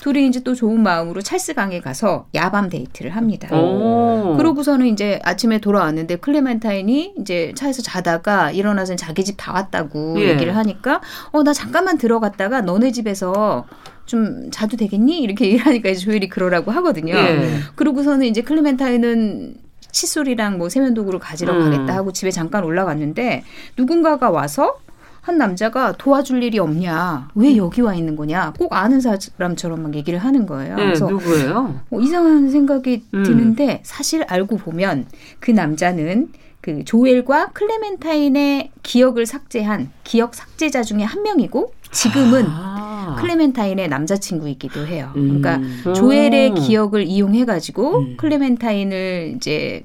[0.00, 3.54] 둘이 이제 또 좋은 마음으로 찰스 강에 가서 야밤 데이트를 합니다.
[3.56, 4.36] 오.
[4.36, 10.28] 그러고서는 이제 아침에 돌아왔는데 클레멘타인이 이제 차에서 자다가 일어나서 자기 집 다 왔다고 예.
[10.30, 11.00] 얘기를 하니까
[11.32, 13.64] 어 나 잠깐만 들어갔다가 너네 집에서
[14.06, 15.20] 좀 자도 되겠니?
[15.20, 17.14] 이렇게 얘기를 하니까 이제 조엘이 그러라고 하거든요.
[17.14, 17.58] 예.
[17.74, 19.54] 그러고서는 이제 클레멘타인은
[19.92, 21.60] 칫솔이랑 뭐 세면도구를 가지러 음.
[21.60, 23.44] 가겠다 하고 집에 잠깐 올라갔는데
[23.76, 24.78] 누군가가 와서
[25.20, 27.28] 한 남자가 도와줄 일이 없냐?
[27.36, 28.54] 왜 여기 와 있는 거냐?
[28.58, 30.74] 꼭 아는 사람처럼 막 얘기를 하는 거예요.
[30.74, 31.80] 네, 그래서 누구예요?
[31.90, 33.22] 어, 이상한 생각이 음.
[33.22, 35.06] 드는데 사실 알고 보면
[35.38, 43.16] 그 남자는 그 조엘과 클레멘타인의 기억을 삭제한 기억 삭제자 중에 한 명이고 지금은 아.
[43.20, 45.12] 클레멘타인의 남자친구이기도 해요.
[45.16, 45.40] 음.
[45.40, 46.54] 그러니까 조엘의 오.
[46.54, 48.16] 기억을 이용해가지고 음.
[48.16, 49.84] 클레멘타인을 이제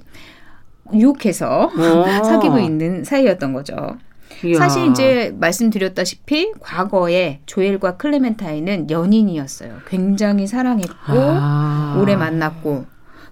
[0.93, 2.03] 유혹해서 오.
[2.23, 3.97] 사귀고 있는 사이였던 거죠.
[4.43, 4.57] 이야.
[4.57, 9.79] 사실 이제 말씀드렸다시피 과거에 조엘과 클레멘타인은 연인이었어요.
[9.87, 11.97] 굉장히 사랑했고 아.
[11.99, 12.85] 오래 만났고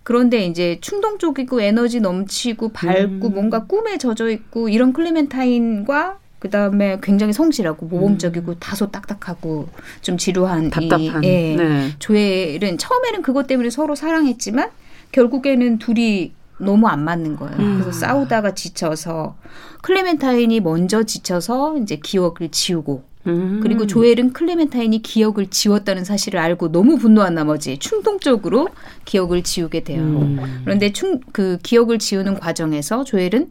[0.03, 3.33] 그런데 이제 충동적이고 에너지 넘치고 밝고 음.
[3.33, 9.67] 뭔가 꿈에 젖어 있고 이런 클레멘타인과 그 다음에 굉장히 성실하고 모범적이고 다소 딱딱하고
[10.03, 10.69] 좀 지루한 음.
[10.69, 11.23] 답답한.
[11.23, 11.91] 이 예, 네.
[11.97, 14.69] 조엘은 처음에는 그것 때문에 서로 사랑했지만
[15.11, 17.57] 결국에는 둘이 너무 안 맞는 거예요.
[17.57, 17.79] 음.
[17.81, 19.35] 그래서 싸우다가 지쳐서
[19.81, 23.59] 클레멘타인이 먼저 지쳐서 이제 기억을 지우고 음.
[23.63, 28.69] 그리고 조엘은 클레멘타인이 기억을 지웠다는 사실을 알고 너무 분노한 나머지 충동적으로
[29.05, 30.03] 기억을 지우게 돼요.
[30.03, 30.61] 음.
[30.63, 33.49] 그런데 충, 그 기억을 지우는 과정에서 조엘은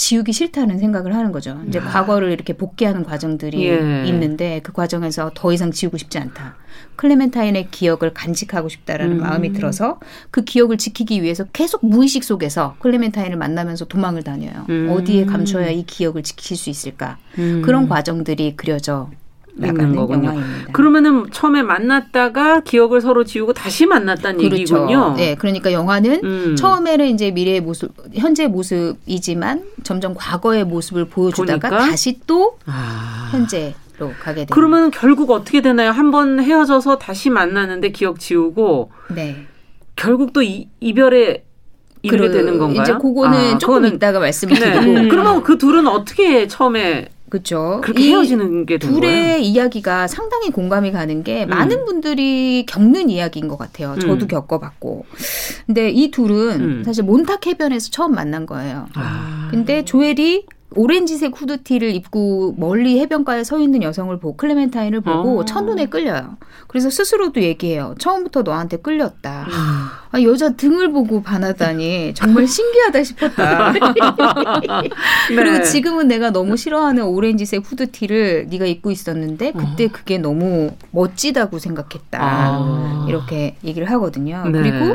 [0.00, 1.60] 지우기 싫다는 생각을 하는 거죠.
[1.68, 4.06] 이제 과거를 이렇게 복귀하는 과정들이 예.
[4.06, 6.56] 있는데 그 과정에서 더 이상 지우고 싶지 않다.
[6.96, 9.20] 클레멘타인의 기억을 간직하고 싶다라는 음.
[9.20, 14.64] 마음이 들어서 그 기억을 지키기 위해서 계속 무의식 속에서 클레멘타인을 만나면서 도망을 다녀요.
[14.70, 14.88] 음.
[14.90, 17.18] 어디에 감춰야 이 기억을 지킬 수 있을까?
[17.36, 17.60] 음.
[17.62, 19.10] 그런 과정들이 그려져
[19.60, 20.28] 나가는 거군요.
[20.28, 20.72] 영화입니다.
[20.72, 25.14] 그러면은 처음에 만났다가 기억을 서로 지우고 다시 만났다는 얘기군요.
[25.16, 26.56] 네, 그러니까 영화는 음.
[26.56, 31.90] 처음에는 이제 미래의 모습, 현재 모습이지만 점점 과거의 모습을 보여주다가 보니까?
[31.90, 33.28] 다시 또 아.
[33.32, 34.54] 현재 로 가게 됩니다.
[34.54, 35.90] 그러면 결국 어떻게 되나요?
[35.90, 39.44] 한번 헤어져서 다시 만나는데 기억 지우고 네,
[39.94, 41.42] 결국 또 이, 이별의
[42.02, 42.82] 이렇게 그러- 되는 건가요?
[42.82, 44.80] 이제 그거는 아, 조금 그거는- 이따가 말씀을 네.
[44.80, 47.80] 드리고 그러면 그 둘은 어떻게 처음에 그렇죠.
[47.82, 49.00] 그렇게 헤어지는 게된 거예요?
[49.00, 51.50] 둘의 이야기가 상당히 공감이 가는 게 음.
[51.50, 53.96] 많은 분들이 겪는 이야기인 것 같아요.
[53.98, 54.28] 저도 음.
[54.28, 55.06] 겪어봤고.
[55.66, 56.82] 근데 이 둘은 음.
[56.84, 58.86] 사실 몬탁 해변에서 처음 만난 거예요.
[58.94, 59.48] 아.
[59.50, 65.44] 근데 조엘이 오렌지색 후드티를 입고 멀리 해변가에 서 있는 여성을 보고 클레멘타인을 보고 어.
[65.44, 66.36] 첫눈에 끌려요.
[66.68, 67.94] 그래서 스스로도 얘기해요.
[67.98, 69.46] 처음부터 너한테 끌렸다.
[69.48, 69.52] 음.
[70.12, 73.72] 아, 여자 등을 보고 반하다니 정말 신기하다 싶었다.
[75.28, 75.62] 그리고 네.
[75.62, 82.18] 지금은 내가 너무 싫어하는 오렌지색 후드티를 네가 입고 있었는데 그때 그게 너무 멋지다고 생각했다.
[82.20, 83.06] 아.
[83.08, 84.44] 이렇게 얘기를 하거든요.
[84.46, 84.52] 네.
[84.52, 84.94] 그리고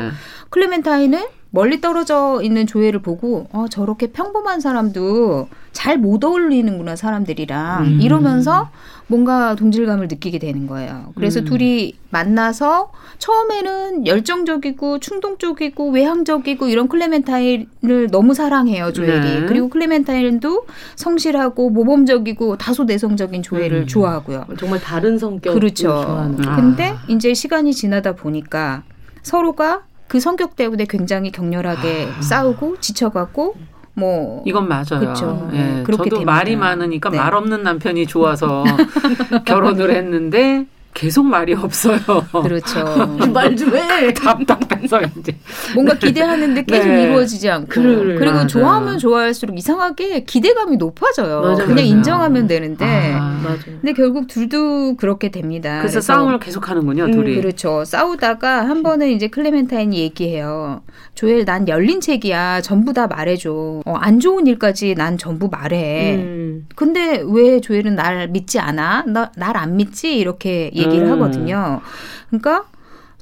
[0.50, 1.24] 클레멘타인은
[1.56, 8.00] 멀리 떨어져 있는 조엘을 보고 어, 저렇게 평범한 사람도 잘 못 어울리는구나 사람들이랑 음.
[8.02, 8.68] 이러면서
[9.06, 11.12] 뭔가 동질감을 느끼게 되는 거예요.
[11.14, 11.44] 그래서 음.
[11.46, 19.40] 둘이 만나서 처음에는 열정적이고 충동적이고 외향적이고 이런 클레멘타인을 너무 사랑해요 조엘이.
[19.40, 19.46] 네.
[19.46, 20.66] 그리고 클레멘타인도
[20.96, 23.86] 성실하고 모범적이고 다소 내성적인 조엘을 음.
[23.86, 24.44] 좋아하고요.
[24.58, 25.88] 정말 다른 성격을 그렇죠.
[25.88, 26.46] 좋아하는.
[26.46, 26.56] 아.
[26.56, 28.82] 근데 이제 시간이 지나다 보니까
[29.22, 32.22] 서로가 그 성격 때문에 굉장히 격렬하게 아.
[32.22, 33.54] 싸우고 지쳐가고
[33.94, 35.00] 뭐 이건 맞아요.
[35.00, 35.48] 그쵸.
[35.52, 36.32] 예, 네, 그렇게 저도 됩니다.
[36.32, 37.16] 말이 많으니까 네.
[37.16, 38.62] 말 없는 남편이 좋아서
[39.46, 40.66] 결혼을 했는데
[40.96, 41.98] 계속 말이 없어요.
[42.42, 42.82] 그렇죠.
[43.32, 44.12] 말 좀 해.
[44.14, 45.36] 답답해서 이제.
[45.74, 47.02] 뭔가 기대하는데 계속 네.
[47.04, 48.14] 이루어지지 않고 그래.
[48.18, 48.46] 그리고 맞아요.
[48.46, 51.42] 좋아하면 좋아할수록 이상하게 기대감이 높아져요.
[51.42, 51.82] 맞아, 그냥 맞아.
[51.86, 53.38] 인정하면 되는데 아.
[53.44, 53.62] 맞아.
[53.66, 55.78] 근데 결국 둘도 그렇게 됩니다.
[55.80, 57.36] 그래서 싸움을 계속 하는군요, 음, 둘이.
[57.36, 57.84] 그렇죠.
[57.84, 60.82] 싸우다가 한 번은 이제 클레멘타인이 얘기해요.
[61.14, 62.62] 조엘, 난 열린 책이야.
[62.62, 63.82] 전부 다 말해줘.
[63.84, 66.16] 어, 안 좋은 일까지 난 전부 말해.
[66.16, 66.66] 음.
[66.74, 69.04] 근데 왜 조엘은 날 믿지 않아?
[69.06, 70.16] 나, 날 안 믿지?
[70.18, 71.12] 이렇게 얘기 를 음.
[71.12, 71.80] 하거든요.
[72.28, 72.64] 그러니까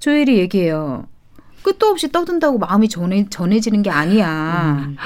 [0.00, 1.06] 조엘이 얘기해요.
[1.62, 4.84] 끝도 없이 떠든다고 마음이 전해, 전해지는 게 아니야.
[4.86, 4.96] 음.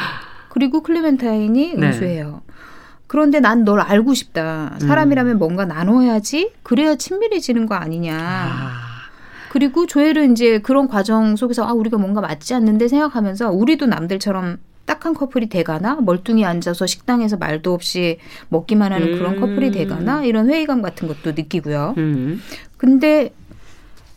[0.49, 1.87] 그리고 클레멘타인이 네.
[1.87, 2.43] 응수해요.
[3.07, 4.77] 그런데 난 널 알고 싶다.
[4.81, 6.53] 사람이라면 뭔가 나눠야지.
[6.63, 8.17] 그래야 친밀해지는 거 아니냐.
[8.19, 8.73] 아.
[9.51, 15.05] 그리고 조엘은 이제 그런 과정 속에서 아 우리가 뭔가 맞지 않는데 생각하면서 우리도 남들처럼 딱
[15.05, 19.41] 한 커플이 돼가나 멀뚱히 앉아서 식당에서 말도 없이 먹기만 하는 그런 음.
[19.41, 21.95] 커플이 돼가나 이런 회의감 같은 것도 느끼고요.
[21.99, 22.41] 음.
[22.79, 23.33] 근데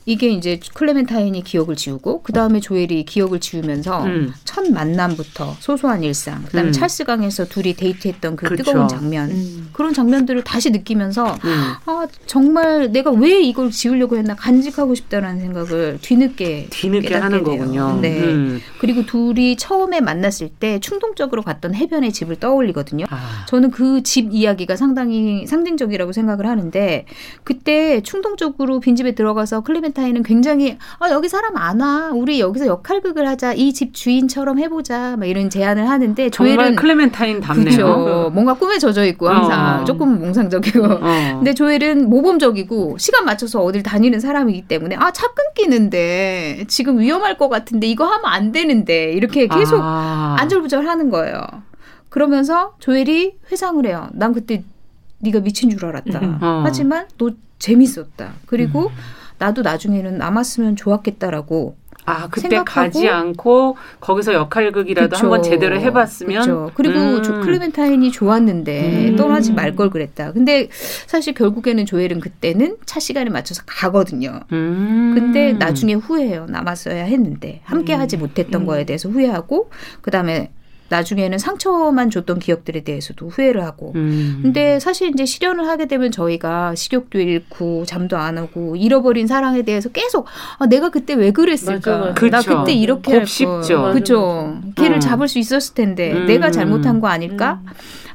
[0.06, 4.34] 이게 이제 클레멘타인이 기억을 지우고 그 다음에 조엘이 기억을 지우면서 음.
[4.46, 6.72] 첫 만남부터 소소한 일상, 그다음에 음.
[6.72, 8.64] 찰스 강에서 둘이 데이트했던 그 그렇죠.
[8.64, 9.70] 뜨거운 장면 음.
[9.74, 11.74] 그런 장면들을 다시 느끼면서 음.
[11.86, 17.58] 아 정말 내가 왜 이걸 지우려고 했나 간직하고 싶다라는 생각을 뒤늦게 뒤늦게 하는 돼요.
[17.58, 18.00] 거군요.
[18.02, 18.20] 네.
[18.24, 18.62] 음.
[18.80, 23.06] 그리고 둘이 처음에 만났을 때 충동적으로 갔던 해변의 집을 떠올리거든요.
[23.10, 23.46] 아.
[23.48, 27.06] 저는 그 집 이야기가 상당히 상징적이라고 생각을 하는데
[27.44, 32.10] 그때 충동적으로 빈집에 들어가서 클레멘 타인은 굉장히 아 여기 사람 안 와.
[32.14, 33.54] 우리 여기서 역할극을 하자.
[33.54, 35.16] 이 집 주인처럼 해 보자.
[35.18, 38.32] 막 이런 제안을 하는데 조엘은 클레멘타인 답네요.
[38.34, 39.86] 뭔가 꿈에 젖어 있고 항상 어.
[39.86, 41.00] 조금 몽상적이고 어.
[41.36, 47.50] 근데 조엘은 모범적이고 시간 맞춰서 어딜 다니는 사람이기 때문에 아 차 끊기는데 지금 위험할 것
[47.50, 50.36] 같은데 이거 하면 안 되는데 이렇게 계속 아.
[50.40, 51.42] 안절부절하는 거예요.
[52.10, 54.10] 그러면서 조엘이 회상을 해요.
[54.14, 54.64] 난 그때
[55.20, 56.20] 네가 미친 줄 알았다.
[56.20, 56.38] 음.
[56.42, 56.62] 어.
[56.66, 58.34] 하지만 너 재밌었다.
[58.48, 58.92] 그리고
[59.42, 61.76] 나도 나중에는 남았으면 좋았겠다라고
[62.06, 65.18] 아 그때 생각하고 가지 않고 거기서 역할극이라도 그쵸.
[65.24, 66.72] 한번 제대로 해봤으면 그쵸.
[66.76, 67.24] 그리고 음.
[67.24, 69.16] 조 클레멘타인이 좋았는데 음.
[69.16, 70.32] 떠나지 말 걸 그랬다.
[70.34, 70.68] 근데
[71.08, 74.42] 사실 결국에는 조엘은 그때는 차 시간에 맞춰서 가거든요.
[74.52, 75.14] 음.
[75.16, 76.46] 근데 나중에 후회해요.
[76.50, 78.22] 남았어야 했는데 함께 하지 음.
[78.22, 79.70] 못했던 거에 대해서 후회하고
[80.02, 80.52] 그다음에
[80.92, 84.40] 나중에는 상처만 줬던 기억들에 대해서도 후회를 하고 음.
[84.42, 89.90] 근데 사실 이제 실현을 하게 되면 저희가 식욕도 잃고 잠도 안 오고 잃어버린 사랑에 대해서
[89.90, 90.28] 계속
[90.60, 91.98] 아, 내가 그때 왜 그랬을까?
[91.98, 92.30] 맞아, 맞아.
[92.30, 93.82] 나 그때 이렇게 할 곱씹죠.
[93.82, 93.94] 걸.
[93.94, 94.62] 그죠.
[94.76, 95.00] 걔를 어.
[95.00, 96.26] 잡을 수 있었을 텐데 음.
[96.26, 97.62] 내가 잘못한 거 아닐까?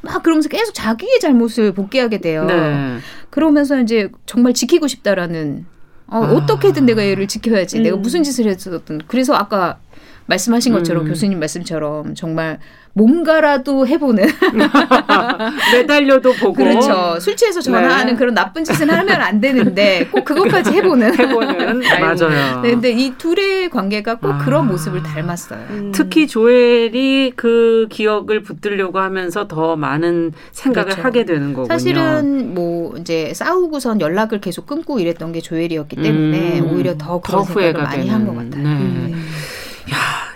[0.02, 2.44] 막 그러면서 계속 자기의 잘못을 복귀하게 돼요.
[2.44, 2.98] 네.
[3.30, 5.64] 그러면서 이제 정말 지키고 싶다라는
[6.08, 6.32] 어, 아.
[6.32, 7.78] 어떻게든 내가 얘를 지켜야지.
[7.78, 7.82] 음.
[7.82, 9.00] 내가 무슨 짓을 했었든.
[9.08, 9.78] 그래서 아까
[10.26, 11.08] 말씀하신 것처럼 음.
[11.08, 12.58] 교수님 말씀처럼 정말
[12.94, 14.24] 뭔가라도 해보는
[15.72, 17.18] 매달려도 보고 그렇죠.
[17.20, 18.18] 술 취해서 전화하는 네.
[18.18, 21.18] 그런 나쁜 짓은 하면 안 되는데 꼭 그것까지 해보는.
[21.18, 21.80] 해보는.
[22.00, 22.62] 맞아요.
[22.62, 24.38] 네, 근데 이 둘의 관계가 꼭 아.
[24.38, 25.60] 그런 모습을 닮았어요.
[25.70, 25.92] 음.
[25.94, 31.02] 특히 조엘이 그 기억을 붙들려고 하면서 더 많은 생각을 그렇죠.
[31.02, 31.68] 하게 되는 거군요.
[31.68, 36.70] 사실은 뭐 이제 싸우고선 연락을 계속 끊고 이랬던 게 조엘이었기 때문에 음.
[36.72, 38.08] 오히려 더 그런 더 생각을 많이.
[38.08, 38.62] 한 것 같아요.
[38.62, 38.68] 네.
[38.70, 39.26] 음.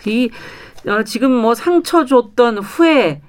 [0.07, 0.31] 이
[0.87, 3.21] 어, 지금 뭐 상처 줬던 후회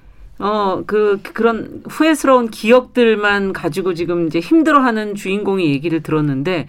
[0.42, 6.68] 어, 그, 그런 후회스러운 기억들만 가지고 지금 이제 힘들어하는 주인공의 얘기를 들었는데,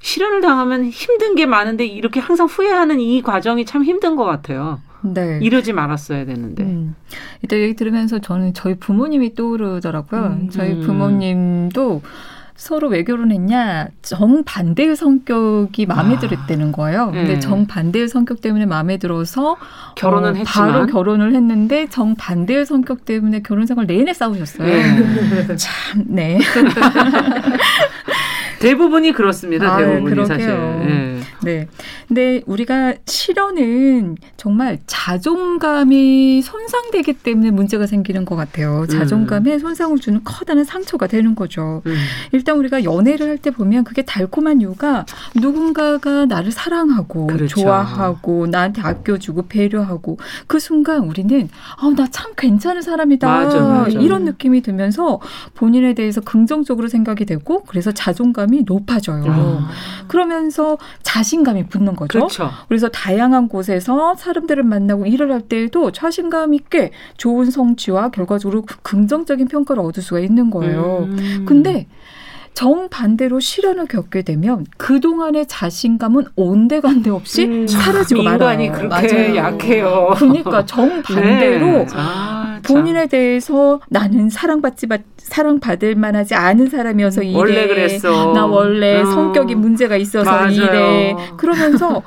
[0.00, 4.80] 실현을 당하면 힘든 게 많은데, 이렇게 항상 후회하는 이 과정이 참 힘든 것 같아요.
[5.02, 5.38] 네.
[5.40, 6.64] 이러지 말았어야 되는데.
[6.64, 6.96] 음.
[7.44, 10.22] 이때 얘기 들으면서 저는 저희 부모님이 떠오르더라고요.
[10.22, 10.50] 음.
[10.50, 10.80] 저희 음.
[10.80, 12.02] 부모님도
[12.56, 16.18] 서로 왜 결혼했냐 정반대의 성격이 마음에 아.
[16.18, 17.10] 들었다는 거예요.
[17.10, 17.24] 네.
[17.24, 19.56] 근데 정반대의 성격 때문에 마음에 들어서
[19.94, 20.72] 결혼은 어, 했지만.
[20.72, 24.66] 바로 결혼을 했는데 정반대의 성격 때문에 결혼 생활 내내 싸우셨어요.
[24.66, 25.46] 네.
[25.56, 26.38] 참, 네.
[28.60, 29.76] 대부분이 그렇습니다.
[29.76, 30.26] 아유, 대부분이 그러게요.
[30.26, 30.50] 사실.
[30.88, 31.15] 예.
[31.42, 31.68] 네.
[32.08, 38.86] 근데 우리가 실현은 정말 자존감이 손상되기 때문에 문제가 생기는 것 같아요.
[38.86, 41.82] 자존감에 손상을 주는 커다란 상처가 되는 거죠.
[41.86, 41.94] 음.
[42.32, 47.60] 일단 우리가 연애를 할 때 보면 그게 달콤한 이유가 누군가가 나를 사랑하고 그렇죠.
[47.60, 53.28] 좋아하고 나한테 아껴주고 배려하고 그 순간 우리는 아, 나 참 괜찮은 사람이다.
[53.28, 53.90] 맞아, 맞아.
[53.90, 55.20] 이런 느낌이 들면서
[55.54, 59.24] 본인에 대해서 긍정적으로 생각이 되고 그래서 자존감이 높아져요.
[59.28, 59.70] 아.
[60.08, 62.18] 그러면서 자신 감이 붙는 거죠.
[62.18, 62.50] 그렇죠.
[62.68, 69.82] 그래서 다양한 곳에서 사람들을 만나고 일을 할 때에도 자신감 있게 좋은 성취와 결과적으로 긍정적인 평가를
[69.82, 71.08] 얻을 수가 있는 거예요.
[71.10, 71.44] 음.
[71.46, 71.86] 근데
[72.56, 78.88] 정반대로 시련을 겪게 되면 그동안의 자신감은 온데간데 없이 음, 사라지고 인간이 말아요.
[78.88, 79.36] 그렇게 맞아요.
[79.36, 80.10] 약해요.
[80.16, 81.86] 그러니까 정반대로 네.
[82.66, 82.76] 아, 참.
[82.76, 87.36] 본인에 대해서 나는 사랑받지 마- 사랑받을 만하지 않은 사람이어서 이래.
[87.36, 88.32] 원래 그랬어.
[88.32, 89.04] 나 원래 어.
[89.06, 90.50] 성격이 문제가 있어서 맞아요.
[90.50, 91.16] 이래.
[91.36, 92.02] 그러면서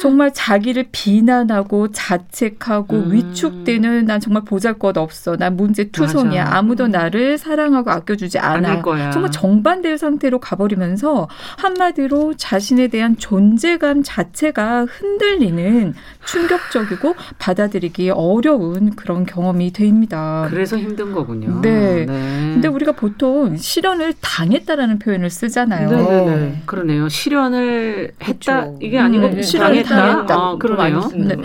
[0.00, 3.12] 정말 자기를 비난하고 자책하고 음.
[3.12, 5.36] 위축되는 난 정말 보잘것 없어.
[5.36, 6.44] 난 문제 투성이야.
[6.44, 6.56] 맞아.
[6.58, 8.82] 아무도 나를 사랑하고 아껴주지 않아.
[9.10, 15.94] 정말 정반대의 상태로 가버리면서 한마디로 자신에 대한 존재감 자체가 흔들리는
[16.24, 20.46] 충격적이고 받아들이기 어려운 그런 경험이 됩니다.
[20.50, 21.60] 그래서 힘든 거군요.
[21.60, 22.06] 네.
[22.06, 25.90] 근데 우리가 보통 실현을 당했다라는 표현을 쓰잖아요.
[25.90, 26.62] 네네네.
[26.66, 27.08] 그러네요.
[27.08, 28.78] 실현을 했다 그쵸.
[28.80, 29.88] 이게 아니고 음, 실현했다.
[29.88, 30.34] 실현했다.
[30.34, 31.10] 아, 그러네요.
[31.14, 31.36] 네.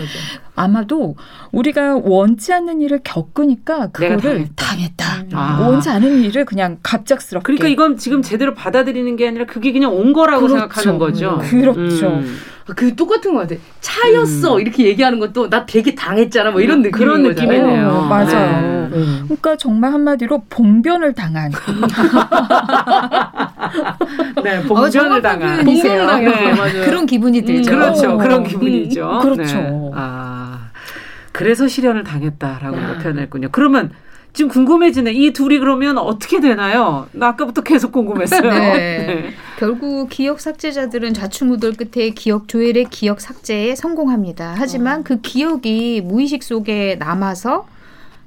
[0.55, 1.15] 아마도
[1.51, 5.05] 우리가 원치 않는 일을 겪으니까 그거를 당했다.
[5.05, 5.25] 당했다.
[5.33, 5.59] 아.
[5.67, 7.43] 원치 않은 일을 그냥 갑작스럽게.
[7.43, 10.59] 그러니까 이건 지금 제대로 받아들이는 게 아니라 그게 그냥 온 거라고 그렇죠.
[10.59, 11.41] 생각하는 거죠.
[11.49, 12.07] 그렇죠.
[12.07, 12.37] 음.
[12.73, 13.61] 그 똑같은 것 같아.
[13.81, 14.61] 차였어 음.
[14.61, 17.21] 이렇게 얘기하는 것도 나 되게 당했잖아 뭐 이런 음, 느낌인 그런.
[17.23, 17.89] 느낌이네요.
[17.89, 18.87] 어, 맞아요.
[18.89, 18.97] 네.
[18.97, 19.21] 음.
[19.25, 21.51] 그러니까 정말 한마디로 봉변을 당한
[24.43, 25.63] 네, 어, 봉변을 정확한 당한.
[25.65, 26.45] 봉변을 당했어요.
[26.45, 26.53] 네.
[26.53, 26.85] 맞아요.
[26.85, 27.71] 그런 기분이 들죠.
[27.71, 28.11] 그렇죠.
[28.13, 28.17] 어.
[28.17, 29.09] 그런 기분이죠.
[29.11, 29.57] 음, 그렇죠.
[29.57, 29.91] 네.
[29.93, 30.69] 아,
[31.31, 32.97] 그래서 실현을 당했다라고 야.
[33.01, 33.49] 표현했군요.
[33.51, 33.91] 그러면
[34.35, 35.13] 지금 궁금해지네.
[35.13, 37.07] 이 둘이 그러면 어떻게 되나요?
[37.13, 38.41] 나 아까부터 계속 궁금했어요.
[38.41, 39.33] 네.
[39.57, 44.55] 결국 기억 삭제자들은 좌충우돌 끝에 기억 조엘의 기억 삭제에 성공합니다.
[44.57, 47.65] 하지만 그 기억이 무의식 속에 남아서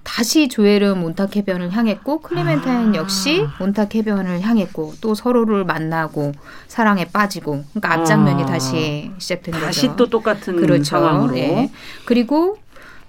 [0.02, 2.96] 다시 조엘은 몬타케변을 향했고 클레멘타인 아.
[2.96, 6.32] 역시 몬타케변을 향했고 또 서로를 만나고
[6.66, 8.46] 사랑에 빠지고 그러니까 앞장면이 아.
[8.46, 9.66] 다시 시작된 거죠.
[9.66, 10.84] 다시 또 똑같은 그렇죠.
[10.84, 11.36] 상황으로.
[11.36, 11.70] 예.
[12.06, 12.56] 그리고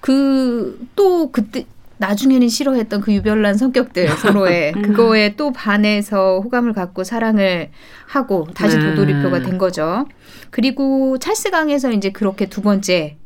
[0.02, 1.66] 그 또 그때
[2.00, 4.82] 나중에는 싫어했던 그 유별난 성격들 서로의 음.
[4.82, 7.70] 그거에 또 반해서 호감을 갖고 사랑을
[8.08, 8.90] 하고 다시 네.
[8.90, 10.06] 도돌이표가 된 거죠.
[10.50, 13.18] 그리고 찰스 강에서 이제 그렇게 두 번째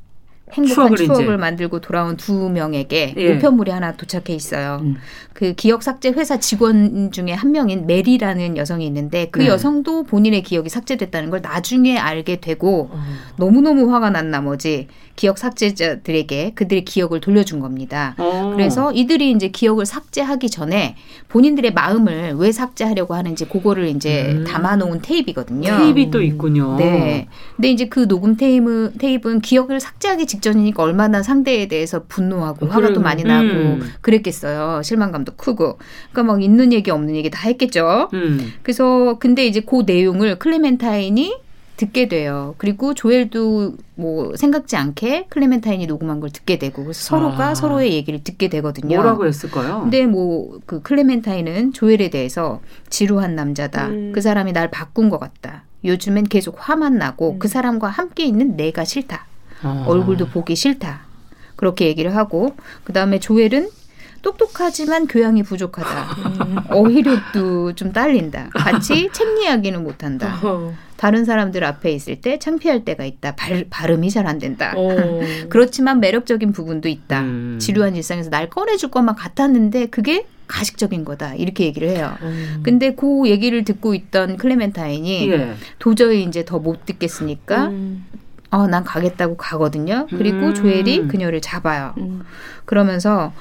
[0.52, 1.38] 행복한 추억을 추억을.
[1.38, 3.34] 만들고 돌아온 두 명에게 예.
[3.34, 4.80] 우편물이 하나 도착해 있어요.
[4.82, 4.98] 음.
[5.34, 9.48] 그 기억 삭제 회사 직원 중에 한 명인 메리라는 여성이 있는데 그 네.
[9.48, 13.04] 여성도 본인의 기억이 삭제됐다는 걸 나중에 알게 되고 어.
[13.38, 18.16] 너무너무 화가 난 나머지 기억 삭제자들에게 그들의 기억을 돌려준 겁니다.
[18.18, 18.43] 어.
[18.56, 20.96] 그래서 이들이 이제 기억을 삭제하기 전에
[21.30, 24.44] 본인들의 마음을 왜 삭제하려고 하는지 그거를 이제 음.
[24.44, 25.78] 담아놓은 테이프거든요.
[25.78, 26.76] 테이프 또 있군요.
[26.78, 27.28] 네.
[27.56, 32.94] 근데 이제 그 녹음 테이프, 테이프는 기억을 삭제하기 직전이니까 얼마나 상대에 대해서 분노하고 화가 또
[32.94, 33.92] 그럼, 많이 나고 음.
[34.02, 34.82] 그랬겠어요.
[34.84, 35.80] 실망감도 크고.
[36.12, 38.10] 그러니까 막 있는 얘기 없는 얘기 다 했겠죠.
[38.14, 38.54] 음.
[38.62, 41.43] 그래서 근데 이제 그 내용을 클레멘타인이
[41.76, 42.56] 듣게 돼요.
[42.58, 47.56] 그리고 조엘도 뭐 생각지 않게 클레멘타인이 녹음한 걸 듣게 되고 그래서 서로가 아.
[47.56, 48.96] 서로의 얘기를 듣게 되거든요.
[48.96, 49.82] 뭐라고 했을까요?
[49.82, 53.88] 근데 뭐 그 클레멘타인은 조엘에 대해서 지루한 남자다.
[53.88, 54.12] 음.
[54.14, 55.64] 그 사람이 날 바꾼 것 같다.
[55.84, 59.26] 요즘엔 계속 화만 나고 그 사람과 함께 있는 내가 싫다.
[59.64, 59.86] 어.
[59.88, 61.02] 얼굴도 보기 싫다.
[61.56, 63.70] 그렇게 얘기를 하고 그 다음에 조엘은
[64.24, 66.66] 똑똑하지만 교양이 부족하다.
[66.70, 68.50] 어휘력도 좀 딸린다.
[68.56, 70.40] 같이 책 이야기는 못한다.
[70.42, 70.74] 어.
[70.98, 73.36] 다른 사람들 앞에 있을 때 창피할 때가 있다.
[73.36, 74.74] 발, 발음이 잘 안 된다.
[74.76, 74.90] 어.
[75.50, 77.20] 그렇지만 매력적인 부분도 있다.
[77.22, 77.58] 음.
[77.62, 81.36] 지루한 일상에서 날 꺼내줄 것만 같았는데 그게 가식적인 거다.
[81.36, 82.14] 이렇게 얘기를 해요.
[82.22, 82.62] 음.
[82.64, 85.54] 근데 그 얘기를 듣고 있던 클레멘타인이 예.
[85.80, 88.06] 도저히 이제 더 못 듣겠으니까 음.
[88.52, 90.08] 어, 난 가겠다고 가거든요.
[90.10, 90.54] 그리고 음.
[90.54, 91.94] 조엘이 그녀를 잡아요.
[91.98, 92.22] 음.
[92.66, 93.34] 그러면서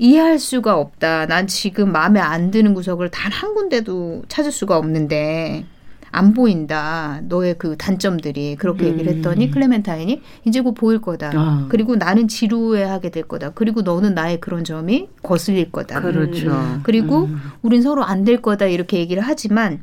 [0.00, 1.26] 이해할 수가 없다.
[1.26, 5.66] 난 지금 마음에 안 드는 구석을 단 한 군데도 찾을 수가 없는데
[6.10, 7.20] 안 보인다.
[7.28, 11.30] 너의 그 단점들이 그렇게 얘기를 했더니 클레멘타인이 이제 곧 보일 거다.
[11.34, 11.66] 아.
[11.68, 13.50] 그리고 나는 지루해하게 될 거다.
[13.50, 16.00] 그리고 너는 나의 그런 점이 거슬릴 거다.
[16.00, 16.80] 그렇죠.
[16.82, 17.38] 그리고 음.
[17.62, 19.82] 우린 서로 안 될 거다 이렇게 얘기를 하지만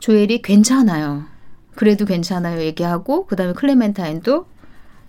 [0.00, 1.24] 조엘이 괜찮아요.
[1.76, 4.46] 그래도 괜찮아요 얘기하고 그다음에 클레멘타인도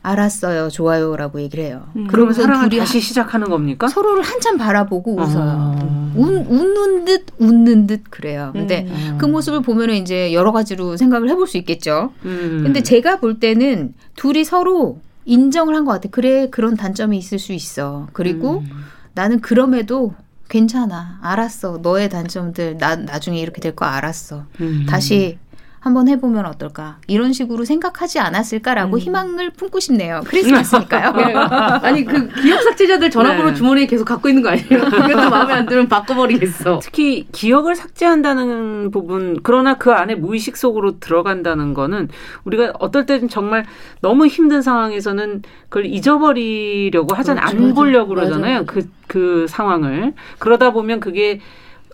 [0.03, 1.83] 알았어요 좋아요라고 얘기를 해요.
[1.93, 3.87] 그러면 그러면서 사랑을 둘이 다시 시작하는 겁니까?
[3.87, 5.75] 서로를 한참 바라보고 웃어요.
[5.77, 6.11] 아.
[6.15, 8.49] 웃, 웃는 듯 웃는 듯 그래요.
[8.53, 9.17] 근데 음.
[9.19, 12.11] 그 모습을 보면은 이제 여러 가지로 생각을 해볼 수 있겠죠.
[12.25, 12.61] 음.
[12.63, 16.09] 근데 제가 볼 때는 둘이 서로 인정을 한 것 같아.
[16.11, 18.07] 그래 그런 단점이 있을 수 있어.
[18.11, 18.83] 그리고 음.
[19.13, 20.15] 나는 그럼에도
[20.49, 21.19] 괜찮아.
[21.21, 21.79] 알았어.
[21.81, 24.45] 너의 단점들 나 나중에 이렇게 될 거 알았어.
[24.61, 24.85] 음.
[24.89, 25.37] 다시
[25.82, 26.97] 한번 해보면 어떨까?
[27.07, 30.21] 이런 식으로 생각하지 않았을까라고 희망을 품고 싶네요.
[30.27, 31.13] 크리스마스니까요.
[31.17, 31.34] 예.
[31.82, 33.55] 아니 그 기억 삭제자들 전화번호 네.
[33.55, 34.67] 주머니에 계속 갖고 있는 거 아니에요?
[34.69, 36.82] 그것도 마음에 안 들면 바꿔버리겠어.
[36.84, 42.09] 특히 기억을 삭제한다는 부분, 그러나 그 안에 무의식 속으로 들어간다는 거는
[42.43, 43.65] 우리가 어떨 때는 정말
[44.01, 47.47] 너무 힘든 상황에서는 그걸 잊어버리려고 하잖아요.
[47.47, 47.65] 그렇죠.
[47.65, 48.27] 안 보려고 맞아.
[48.27, 48.65] 그러잖아요.
[48.67, 50.13] 그, 그 상황을.
[50.38, 51.39] 그러다 보면 그게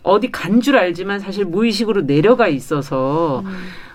[0.07, 3.43] 어디 간 줄 알지만 사실 무의식으로 내려가 있어서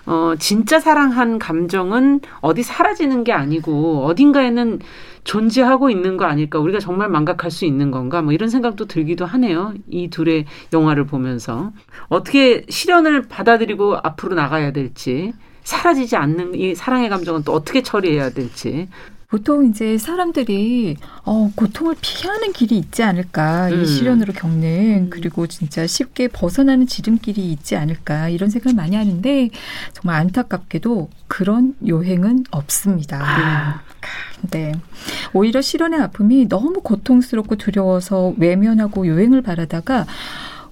[0.05, 4.79] 어 진짜 사랑한 감정은 어디 사라지는 게 아니고 어딘가에는
[5.23, 6.59] 존재하고 있는 거 아닐까.
[6.59, 8.21] 우리가 정말 망각할 수 있는 건가?
[8.21, 9.73] 뭐 이런 생각도 들기도 하네요.
[9.89, 11.71] 이 둘의 영화를 보면서.
[12.09, 15.31] 어떻게 시련을 받아들이고 앞으로 나가야 될지
[15.63, 18.89] 사라지지 않는 이 사랑의 감정은 또 어떻게 처리해야 될지
[19.33, 23.81] 보통 이제 사람들이 어, 고통을 피하는 길이 있지 않을까 음.
[23.81, 29.49] 이 시련으로 겪는 그리고 진짜 쉽게 벗어나는 지름길이 있지 않을까 이런 생각을 많이 하는데
[29.93, 33.21] 정말 안타깝게도 그런 요행은 없습니다.
[33.23, 33.81] 아.
[34.51, 34.73] 네.
[35.33, 40.05] 오히려 시련의 아픔이 너무 고통스럽고 두려워서 외면하고 요행을 바라다가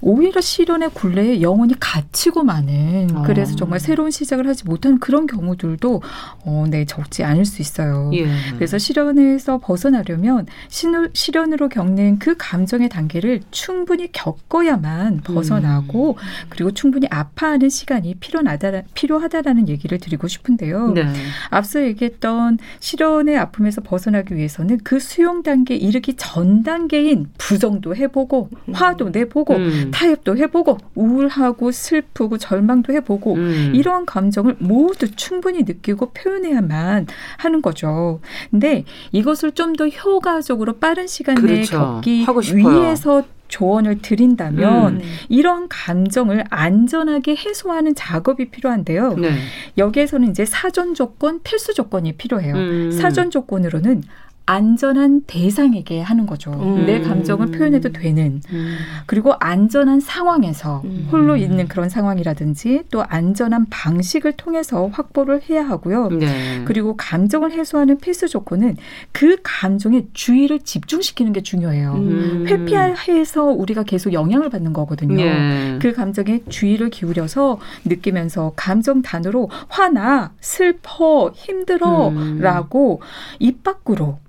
[0.01, 3.23] 오히려 시련의 굴레에 영혼이 갇히고 마는 어.
[3.23, 6.01] 그래서 정말 새로운 시작을 하지 못하는 그런 경우들도
[6.45, 8.09] 어, 네 적지 않을 수 있어요.
[8.13, 8.27] 예.
[8.55, 16.17] 그래서 시련에서 벗어나려면 신을- 시련으로 겪는 그 감정의 단계를 충분히 겪어야만 벗어나고
[16.49, 20.93] 그리고 충분히 아파하는 시간이 필요하다, 필요하다라는 얘기를 드리고 싶은데요.
[20.93, 21.05] 네.
[21.49, 29.09] 앞서 얘기했던 시련의 아픔에서 벗어나기 위해서는 그 수용 단계에 이르기 전 단계인 부정도 해보고 화도
[29.09, 29.90] 내보고 음.
[29.91, 33.71] 타협도 해보고 우울하고 슬프고 절망도 해보고 음.
[33.75, 38.19] 이러한 감정을 모두 충분히 느끼고 표현해야만 하는 거죠.
[38.51, 41.77] 근데 이것을 좀 더 효과적으로 빠른 시간 내에 그렇죠.
[41.77, 42.25] 겪기.
[42.57, 45.01] 위해서 조언을 드린다면 음.
[45.29, 49.15] 이런 감정을 안전하게 해소하는 작업이 필요한데요.
[49.15, 49.35] 네.
[49.77, 52.55] 여기에서는 이제 사전 조건, 필수 조건이 필요해요.
[52.55, 52.91] 음.
[52.91, 54.03] 사전 조건으로는
[54.45, 56.51] 안전한 대상에게 하는 거죠.
[56.51, 56.85] 음.
[56.85, 58.75] 내 감정을 표현해도 되는 음.
[59.05, 61.07] 그리고 안전한 상황에서 음.
[61.11, 66.09] 홀로 있는 그런 상황이라든지 또 안전한 방식을 통해서 확보를 해야 하고요.
[66.09, 66.63] 네.
[66.65, 68.77] 그리고 감정을 해소하는 필수 조건은
[69.11, 71.93] 그 감정에 주의를 집중시키는 게 중요해요.
[71.93, 72.45] 음.
[72.47, 75.23] 회피해서 우리가 계속 영향을 받는 거거든요.
[75.23, 75.79] 예.
[75.81, 82.39] 그 감정에 주의를 기울여서 느끼면서 감정 단어로 화나, 슬퍼, 힘들어 음.
[82.41, 83.01] 라고
[83.39, 84.19] 입 밖으로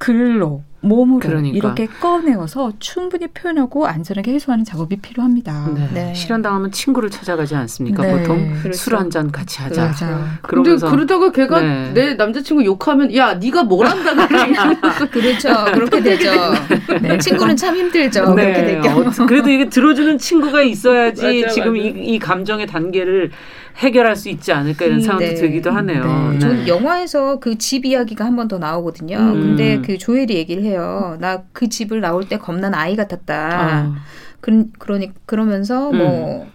[0.00, 1.54] 글로 몸으로 그러니까.
[1.54, 5.68] 이렇게 꺼내어서 충분히 표현하고 안전하게 해소하는 작업이 필요합니다.
[5.74, 5.88] 네.
[5.92, 6.14] 네.
[6.14, 8.02] 실현 당하면 친구를 찾아가지 않습니까?
[8.02, 8.16] 네.
[8.16, 8.78] 보통 그렇죠.
[8.78, 9.84] 술한 잔 같이 하자.
[9.84, 10.06] 맞아.
[10.06, 11.92] 근데 그러면서 그러다가 걔가 네.
[11.92, 14.52] 내 남자친구 욕하면 야 네가 뭘 한다 그래
[15.12, 15.50] 그렇죠.
[15.74, 16.30] 그렇게 되죠.
[17.02, 17.18] 네.
[17.18, 18.34] 친구는 참 힘들죠.
[18.34, 18.44] 네.
[18.44, 19.02] 그렇게 될 경우.
[19.06, 21.84] 어, 그래도 이게 들어주는 친구가 있어야지 맞아, 지금 맞아.
[21.84, 23.30] 이, 이 감정의 단계를
[23.78, 25.34] 해결할 수 있지 않을까 이런 음, 생각도 네.
[25.34, 26.04] 들기도 하네요.
[26.04, 26.32] 네.
[26.34, 26.38] 네.
[26.38, 29.16] 전 영화에서 그 집 이야기가 한 번 더 나오거든요.
[29.16, 29.32] 음.
[29.40, 31.16] 근데 그 조엘이 얘기를 해요.
[31.20, 33.34] 나 그 집을 나올 때 겁난 아이 같았다.
[33.36, 33.94] 아,
[34.40, 35.98] 그, 그러니 그러면서 음.
[35.98, 36.46] 뭐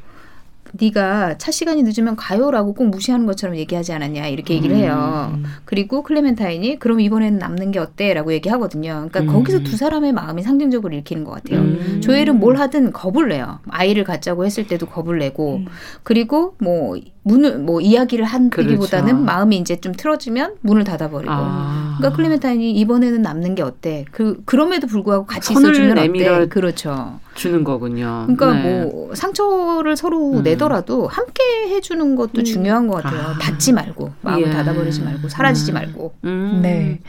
[0.80, 5.32] 네가 차 시간이 늦으면 가요라고 꼭 무시하는 것처럼 얘기하지 않았냐 이렇게 얘기를 해요.
[5.36, 5.46] 음.
[5.66, 9.08] 그리고 클레멘타인이 그럼 이번에는 남는 게 어때라고 얘기하거든요.
[9.10, 9.28] 그러니까 음.
[9.28, 11.62] 거기서 두 사람의 마음이 상징적으로 읽히는 것 같아요.
[11.62, 12.02] 음.
[12.02, 13.60] 조엘은 뭘 하든 겁을 내요.
[13.70, 15.66] 아이를 갖자고 했을 때도 겁을 내고 음.
[16.04, 19.24] 그리고 뭐 문을 뭐 이야기를 한기보다는 그렇죠.
[19.24, 21.34] 마음이 이제 좀 틀어지면 문을 닫아버리고.
[21.34, 21.96] 아.
[21.98, 24.06] 그러니까 클레멘타인이 이번에는 남는 게 어때?
[24.12, 26.48] 그 그럼에도 불구하고 같이 있어주면 어때?
[26.48, 27.20] 그렇죠.
[27.34, 28.28] 주는 거군요.
[28.28, 28.84] 그러니까 네.
[28.84, 30.44] 뭐 상처를 서로 음.
[30.44, 33.22] 내더라도 함께 해주는 것도 중요한 것 같아요.
[33.22, 33.40] 아.
[33.40, 34.52] 닫지 말고 마음을 예.
[34.52, 35.74] 닫아버리지 말고 사라지지 음.
[35.74, 36.14] 말고.
[36.26, 36.60] 음.
[36.62, 37.00] 네.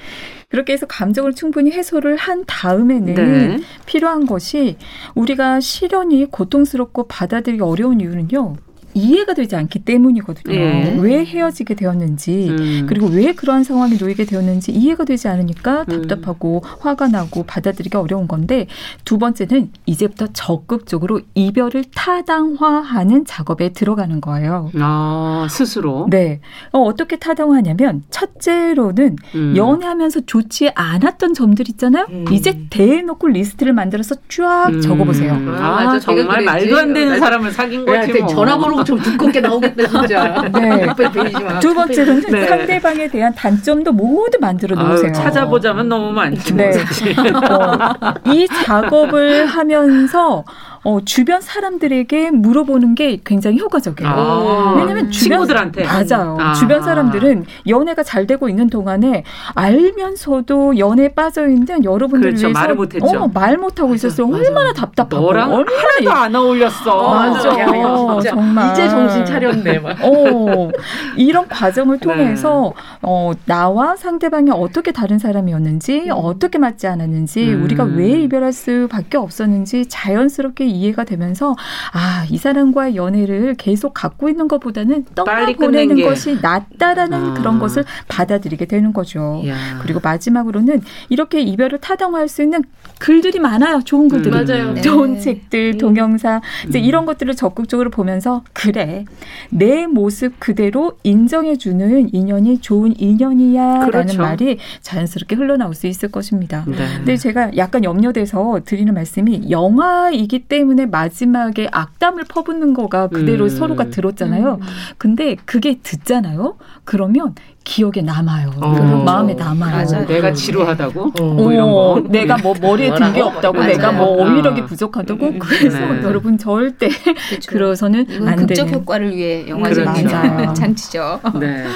[0.48, 3.58] 그렇게 해서 감정을 충분히 해소를 한 다음에는 네.
[3.84, 4.78] 필요한 것이
[5.14, 8.56] 우리가 시련이 고통스럽고 받아들이기 어려운 이유는요.
[8.96, 10.54] 이해가 되지 않기 때문이거든요.
[10.54, 10.96] 예.
[10.98, 12.86] 왜 헤어지게 되었는지 음.
[12.88, 16.08] 그리고 왜 그러한 상황에 놓이게 되었는지 이해가 되지 않으니까 음.
[16.08, 18.66] 답답하고 화가 나고 받아들이기 어려운 건데
[19.04, 24.70] 두 번째는 이제부터 적극적으로 이별을 타당화하는 작업에 들어가는 거예요.
[24.80, 26.06] 아, 스스로.
[26.10, 26.40] 네.
[26.72, 29.54] 어, 어떻게 타당화하냐면 첫째로는 음.
[29.56, 32.06] 연애하면서 좋지 않았던 점들 있잖아요.
[32.10, 32.24] 음.
[32.32, 34.80] 이제 대놓고 리스트를 만들어서 쫙 음.
[34.80, 35.32] 적어보세요.
[35.32, 36.00] 아, 아, 맞아.
[36.00, 36.44] 정말 그랬지.
[36.46, 38.28] 말도 안 되는 나- 사람을 사귄 야, 거지 뭐.
[38.28, 40.42] 전화번호가 좀 두껍게 나오겠다 진짜.
[40.54, 40.86] 네.
[40.86, 41.58] 마.
[41.58, 42.46] 두 번째로는 네.
[42.46, 45.12] 상대방에 대한 단점도 모두 만들어 아유, 놓으세요.
[45.12, 46.54] 찾아보자면 너무 많지.
[46.54, 46.72] 뭐, 네.
[46.72, 50.44] 어, 이 작업을 하면서
[50.86, 54.08] 어, 주변 사람들에게 물어보는 게 굉장히 효과적이에요.
[54.08, 55.82] 아, 왜냐면 주변 친구들한테.
[55.84, 56.36] 맞아요.
[56.38, 56.54] 아.
[56.54, 59.24] 주변 사람들은 연애가 잘 되고 있는 동안에
[59.54, 62.46] 알면서도 연애에 빠져 있는 여러분들을 그렇죠.
[62.46, 63.04] 위해서 말을 못했죠.
[63.04, 64.28] 어, 말 못하고 있었어요.
[64.28, 64.44] 맞아.
[64.44, 67.14] 얼마나 답답하고 너랑 얼마나 하나도 안 어울렸어.
[67.14, 67.48] 맞아.
[67.58, 68.72] 야, 야, 진짜 정말.
[68.72, 69.78] 이제 정신 차렸네.
[69.80, 69.96] 막.
[70.04, 70.70] 어,
[71.16, 72.06] 이런 과정을 네.
[72.06, 72.72] 통해서
[73.02, 77.64] 어, 나와 상대방이 어떻게 다른 사람이었는지 어떻게 맞지 않았는지 음.
[77.64, 81.56] 우리가 왜 이별할 수밖에 없었는지 자연스럽게 이해가 되면서
[81.92, 86.02] 아 이 사람과의 연애를 계속 갖고 있는 것보다는 빨리 떠나보내는.
[86.02, 87.34] 것이 낫다라는 아.
[87.34, 89.42] 그런 것을 받아들이게 되는 거죠.
[89.46, 89.78] 야.
[89.82, 92.62] 그리고 마지막으로는 이렇게 이별을 타당화할 수 있는
[92.98, 93.80] 글들이 많아요.
[93.84, 94.34] 좋은 글들이.
[94.36, 94.44] 음.
[94.44, 94.72] 맞아요.
[94.74, 94.80] 네.
[94.80, 96.84] 좋은 책들, 동영상 이제 음.
[96.84, 99.04] 이런 것들을 적극적으로 보면서 그래
[99.50, 104.20] 내 모습 그대로 인정해 주는 인연이 좋은 인연이야라는 그렇죠.
[104.22, 106.64] 말이 자연스럽게 흘러나올 수 있을 것입니다.
[106.66, 106.76] 네.
[106.96, 113.48] 근데 제가 약간 염려돼서 드리는 말씀이 영화이기 때문에 마지막에 악담을 퍼붓는 거가 그대로 음.
[113.48, 114.60] 서로가 들었잖아요.
[114.98, 116.56] 근데 그게 듣잖아요.
[116.84, 117.34] 그러면
[117.64, 118.52] 기억에 남아요.
[118.60, 119.02] 어.
[119.04, 119.84] 마음에 남아요.
[119.84, 120.06] 맞아요.
[120.06, 121.12] 내가 지루하다고?
[121.20, 121.24] 어.
[121.34, 122.04] 뭐 이런 어, 거.
[122.08, 123.20] 내가 뭐 머리에 든 게?
[123.20, 123.72] 없다고 맞아요.
[123.72, 124.30] 내가 뭐 아.
[124.30, 125.38] 어휘력이 부족하다고 음.
[125.40, 126.02] 그래서 네.
[126.02, 127.50] 여러분 절대 그렇죠.
[127.50, 130.52] 그러서는 이건 안 극적 되는 효과를 위해 영화적인 맞아요.
[130.54, 131.20] 장치죠.
[131.40, 131.66] 네.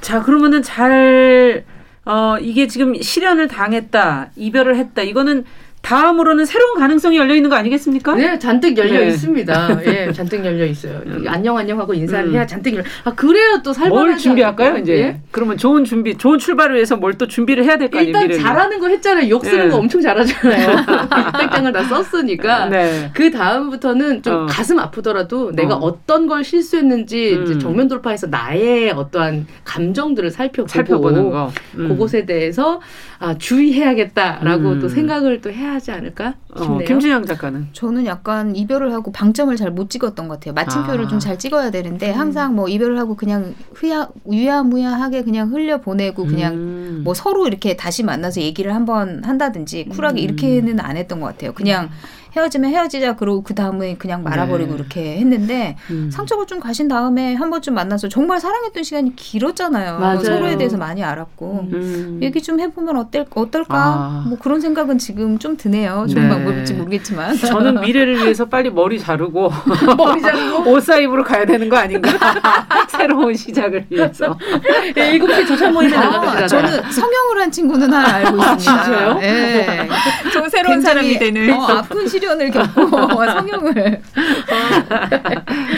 [0.00, 1.64] 자, 그러면은 잘,
[2.04, 5.02] 어, 이게 지금 실현을 당했다, 이별을 했다.
[5.02, 5.44] 이거는
[5.84, 8.14] 다음으로는 새로운 가능성이 열려 있는 거 아니겠습니까?
[8.14, 9.08] 네, 잔뜩 열려 네.
[9.08, 9.80] 있습니다.
[9.86, 11.02] 예, 잔뜩 열려 있어요.
[11.04, 11.24] 음.
[11.28, 12.34] 안녕 안녕 하고 인사를 음.
[12.34, 12.84] 해야 잔뜩 열려.
[13.04, 14.82] 아 그래야 또 살만하지 뭘 준비할까요, 않을까요?
[14.82, 15.02] 이제?
[15.02, 15.20] 예?
[15.30, 18.42] 그러면 좋은 준비, 좋은 출발을 위해서 뭘 또 준비를 해야 될거 아니에요, 일단 미래를.
[18.42, 19.28] 잘하는 거 했잖아요.
[19.28, 19.68] 욕 쓰는 예.
[19.68, 20.70] 거 엄청 잘하잖아요.
[21.38, 22.66] 일당장을 다 썼으니까.
[22.70, 23.10] 네.
[23.14, 24.46] 그 다음부터는 좀 어.
[24.46, 25.88] 가슴 아프더라도 내가 어.
[25.88, 25.98] 어.
[26.06, 27.58] 떤걸 실수했는지 음.
[27.60, 31.52] 정면 돌파해서 나의 어떠한 감정들을 살펴보고 살펴보는 거.
[31.76, 31.88] 음.
[31.88, 32.80] 그것에 대해서
[33.20, 34.80] 아, 주의해야겠다라고 음.
[34.80, 36.76] 또 생각을 또 해야 하지 않을까 싶네요.
[36.76, 37.68] 어, 김준영 작가는.
[37.72, 40.54] 저는 약간 이별을 하고 방점을 잘 못 찍었던 것 같아요.
[40.54, 41.08] 마침표를 아.
[41.08, 47.00] 좀잘 찍어야 되는데 항상 뭐 이별을 하고 그냥 흐야 유야무야하게 그냥 흘려 보내고 그냥 음.
[47.04, 50.24] 뭐 서로 이렇게 다시 만나서 얘기를 한번 한다든지 쿨하게 음.
[50.24, 51.52] 이렇게는 안 했던 것 같아요.
[51.52, 51.90] 그냥
[52.36, 54.76] 헤어지면 헤어지자 그러고 그 다음에 그냥 말아버리고 네.
[54.76, 56.10] 이렇게 했는데 음.
[56.12, 59.98] 상처가 좀 가신 다음에 한 번쯤 만나서 정말 사랑했던 시간이 길었잖아요.
[59.98, 60.20] 맞아요.
[60.20, 62.18] 서로에 대해서 많이 알았고 음.
[62.22, 63.76] 얘기 좀 해보면 어떨 어떨까?
[63.76, 64.24] 아.
[64.26, 66.06] 뭐 그런 생각은 지금 좀 드네요.
[66.08, 66.28] 좋은 네.
[66.28, 67.36] 방법일지 모르겠지만.
[67.36, 69.52] 저는 미래를 위해서 빨리 머리 자르고
[69.96, 72.10] 머리 자르고 옷사 입으로 가야 되는 거 아닌가?
[72.88, 74.36] 새로운 시작을 위해서.
[74.96, 76.46] 예, 일곱 시 조찬 모임에 아, 되잖아요.
[76.48, 78.56] 저는 성형을 한 친구는 하나 알고 있습니다.
[78.56, 79.18] 진짜요?
[79.18, 79.88] 네.
[80.32, 82.88] 좀 새로운 사람이 되는 어, 아픈 시련을 겪고
[83.24, 84.02] 성형을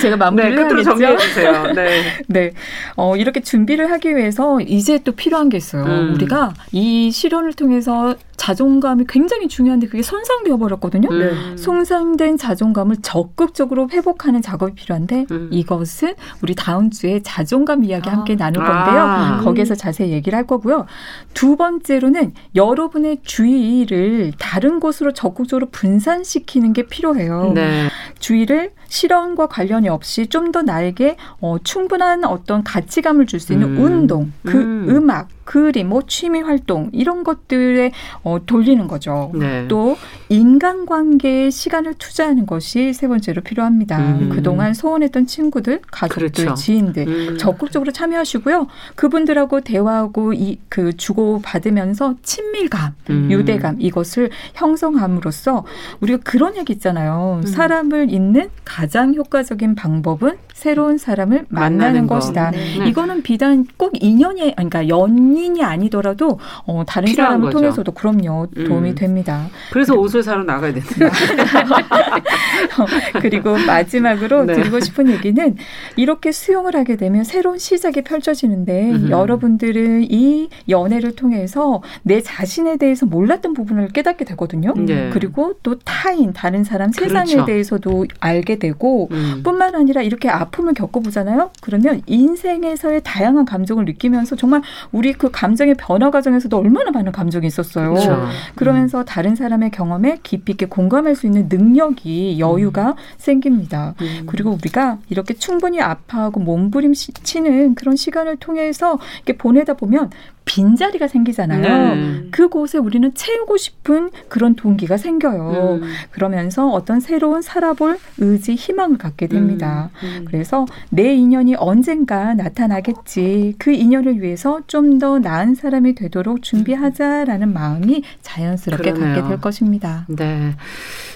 [0.00, 0.90] 제가 네, 마무리를 끝으로 해야겠죠.
[0.90, 1.72] 정리해 주세요.
[1.72, 2.02] 네.
[2.28, 2.52] 네.
[2.96, 5.84] 어, 이렇게 준비를 하기 위해서 이제 또 필요한 게 있어요.
[5.84, 6.14] 음.
[6.14, 11.08] 우리가 이 실현을 통해서 자존감이 굉장히 중요한데 그게 손상되어 버렸거든요.
[11.10, 11.56] 음.
[11.56, 15.48] 손상된 자존감을 적극적으로 회복하는 작업이 필요한데 음.
[15.50, 18.12] 이것은 우리 다음 주에 자존감 이야기 아.
[18.12, 19.00] 함께 나눌 건데요.
[19.00, 19.40] 아.
[19.42, 20.86] 거기에서 자세히 얘기를 할 거고요.
[21.34, 27.52] 두 번째로는 여러분의 주의를 다른 곳으로 적극적으로 분산시 키는 게 필요해요.
[27.54, 27.88] 네.
[28.18, 33.82] 주의를 실험과 관련이 없이 좀 더 나에게 어, 충분한 어떤 가치감을 줄 수 있는 음.
[33.84, 34.88] 운동, 그 음.
[34.88, 35.10] 음.
[35.10, 37.92] 악 그림, 뭐 취미 활동 이런 것들에
[38.22, 39.32] 어, 돌리는 거죠.
[39.34, 39.66] 네.
[39.68, 39.96] 또
[40.28, 43.98] 인간관계에 시간을 투자하는 것이 세 번째로 필요합니다.
[43.98, 44.28] 음.
[44.30, 46.54] 그동안 소원했던 친구들, 가족들, 그렇죠.
[46.54, 47.38] 지인들 음.
[47.38, 48.66] 적극적으로 참여하시고요.
[48.94, 53.30] 그분들하고 대화하고 이 그 주고 받으면서 친밀감, 음.
[53.30, 55.64] 유대감 이것을 형성함으로써
[56.00, 57.40] 우리가 그런 얘기 있잖아요.
[57.42, 57.46] 음.
[57.46, 62.14] 사람을 잇는 가장 효과적인 방법은 새로운 사람을 만나는, 만나는 거.
[62.14, 62.50] 것이다.
[62.50, 62.78] 네.
[62.78, 62.88] 네.
[62.88, 67.58] 이거는 비단 꼭 인연이 그러니까 연인이 아니더라도 어, 다른 사람을 거죠.
[67.58, 68.94] 통해서도 그럼요 도움이 음.
[68.94, 69.48] 됩니다.
[69.70, 70.88] 그래서 옷을 사러 나가야 된다.
[73.20, 74.54] 그리고 마지막으로 네.
[74.54, 75.56] 드리고 싶은 얘기는
[75.96, 79.10] 이렇게 수용을 하게 되면 새로운 시작이 펼쳐지는데 음흠.
[79.10, 84.72] 여러분들은 이 연애를 통해서 내 자신에 대해서 몰랐던 부분을 깨닫게 되거든요.
[84.74, 85.10] 네.
[85.12, 87.44] 그리고 또 타인, 다른 사람, 세상에 그렇죠.
[87.44, 89.42] 대해서도 알게 되고 음.
[89.44, 91.50] 뿐만 아니라 이렇게 아픔을 겪어보잖아요.
[91.60, 97.90] 그러면 인생에서의 다양한 감정을 느끼면서 정말 우리 그 감정의 변화 과정에서도 얼마나 많은 감정이 있었어요.
[97.94, 98.26] 그렇죠.
[98.54, 103.94] 그러면서 다른 사람의 경험에 깊이 있게 공감할 수 있는 능력이 여유가 생깁니다.
[104.00, 104.26] 음.
[104.26, 110.10] 그리고 우리가 이렇게 충분히 아파하고 몸부림치는 그런 시간을 통해서 이렇게 보내다 보면
[110.46, 111.94] 빈자리가 생기잖아요.
[111.94, 112.22] 네.
[112.30, 115.80] 그곳에 우리는 채우고 싶은 그런 동기가 생겨요.
[115.82, 115.88] 음.
[116.12, 119.90] 그러면서 어떤 새로운 살아볼 의지, 희망을 갖게 됩니다.
[120.02, 120.24] 음.
[120.26, 123.56] 그래서 내 인연이 언젠가 나타나겠지.
[123.58, 129.14] 그 인연을 위해서 좀 더 나은 사람이 되도록 준비하자라는 마음이 자연스럽게 그러네요.
[129.16, 130.06] 갖게 될 것입니다.
[130.08, 130.54] 네.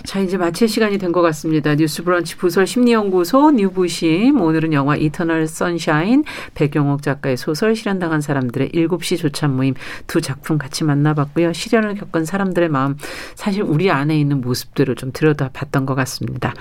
[0.04, 1.74] 자, 이제 마칠 시간이 된 것 같습니다.
[1.76, 4.40] 뉴스 브런치 부설 심리연구소 뉴부심.
[4.40, 6.24] 오늘은 영화 이터널 선샤인
[6.54, 9.74] 백용옥 작가의 소설 실현당한 사람들의 7시 조찬 모임
[10.06, 11.52] 두 작품 같이 만나봤고요.
[11.52, 12.96] 시련을 겪은 사람들의 마음
[13.34, 16.54] 사실 우리 안에 있는 모습들을 좀 들여다봤던 것 같습니다.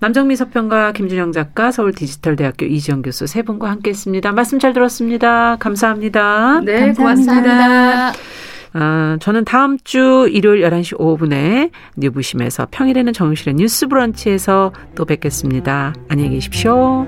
[0.00, 4.32] 남정미 서평가 김준영 작가 서울 디지털대학교 이지영 교수 세 분과 함께했습니다.
[4.32, 5.56] 말씀 잘 들었습니다.
[5.56, 6.60] 감사합니다.
[6.64, 7.02] 네, 감사합니다.
[7.02, 8.12] 고맙습니다.
[8.78, 15.94] 아, 저는 다음 주 일요일 11시 5분에 뉴부심에서 평일에는 정실의 뉴스 브런치에서 또 뵙겠습니다.
[16.08, 17.06] 안녕히 계십시오.